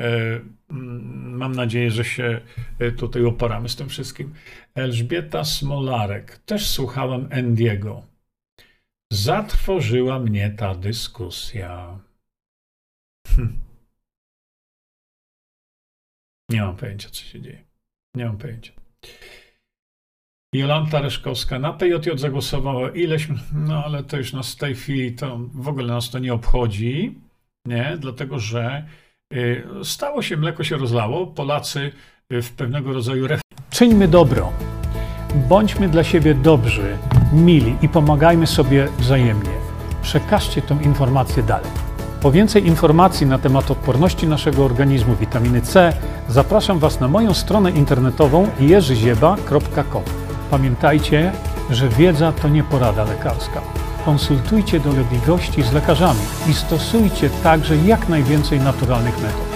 E, 0.00 0.40
mm, 0.70 1.36
mam 1.36 1.52
nadzieję, 1.52 1.90
że 1.90 2.04
się 2.04 2.40
e, 2.78 2.92
tutaj 2.92 3.24
uporamy 3.24 3.68
z 3.68 3.76
tym 3.76 3.88
wszystkim. 3.88 4.34
Elżbieta 4.74 5.44
Smolarek. 5.44 6.38
Też 6.38 6.70
słuchałem 6.70 7.28
Endiego. 7.30 8.02
Zatrwożyła 9.12 10.18
mnie 10.18 10.50
ta 10.50 10.74
dyskusja. 10.74 11.98
Hm. 13.28 13.60
Nie 16.48 16.62
mam 16.62 16.76
pojęcia, 16.76 17.08
co 17.10 17.22
się 17.24 17.40
dzieje. 17.40 17.64
Nie 18.14 18.24
mam 18.24 18.38
pojęcia. 18.38 18.72
Jolanta 20.54 21.00
Reszkowska 21.00 21.58
na 21.58 21.72
PJJ 21.72 22.10
zagłosowała 22.16 22.90
ileś, 22.90 23.28
no 23.54 23.84
ale 23.84 24.04
to 24.04 24.16
już 24.16 24.32
nas 24.32 24.52
w 24.52 24.56
tej 24.56 24.74
chwili 24.74 25.12
to 25.12 25.38
w 25.54 25.68
ogóle 25.68 25.86
nas 25.86 26.10
to 26.10 26.18
nie 26.18 26.34
obchodzi, 26.34 27.14
nie, 27.66 27.96
dlatego 28.00 28.38
że 28.38 28.84
Y, 29.34 29.64
stało 29.84 30.22
się, 30.22 30.36
mleko 30.36 30.64
się 30.64 30.76
rozlało. 30.76 31.26
Polacy 31.26 31.92
y, 32.32 32.42
w 32.42 32.52
pewnego 32.52 32.92
rodzaju 32.92 33.26
Czyńmy 33.70 34.08
dobro. 34.08 34.52
Bądźmy 35.48 35.88
dla 35.88 36.04
siebie 36.04 36.34
dobrzy, 36.34 36.96
mili 37.32 37.76
i 37.82 37.88
pomagajmy 37.88 38.46
sobie 38.46 38.88
wzajemnie. 38.98 39.50
Przekażcie 40.02 40.62
tę 40.62 40.78
informację 40.82 41.42
dalej. 41.42 41.70
Po 42.22 42.32
więcej 42.32 42.66
informacji 42.66 43.26
na 43.26 43.38
temat 43.38 43.70
odporności 43.70 44.26
naszego 44.26 44.64
organizmu 44.64 45.16
witaminy 45.16 45.60
C 45.60 45.92
zapraszam 46.28 46.78
Was 46.78 47.00
na 47.00 47.08
moją 47.08 47.34
stronę 47.34 47.70
internetową 47.70 48.48
jerzyzieba.com. 48.60 50.23
Pamiętajcie, 50.54 51.32
że 51.70 51.88
wiedza 51.88 52.32
to 52.32 52.48
nie 52.48 52.62
porada 52.62 53.04
lekarska. 53.04 53.60
Konsultujcie 54.04 54.80
dolegliwości 54.80 55.62
z 55.62 55.72
lekarzami 55.72 56.20
i 56.50 56.54
stosujcie 56.54 57.30
także 57.30 57.76
jak 57.76 58.08
najwięcej 58.08 58.60
naturalnych 58.60 59.22
metod. 59.22 59.53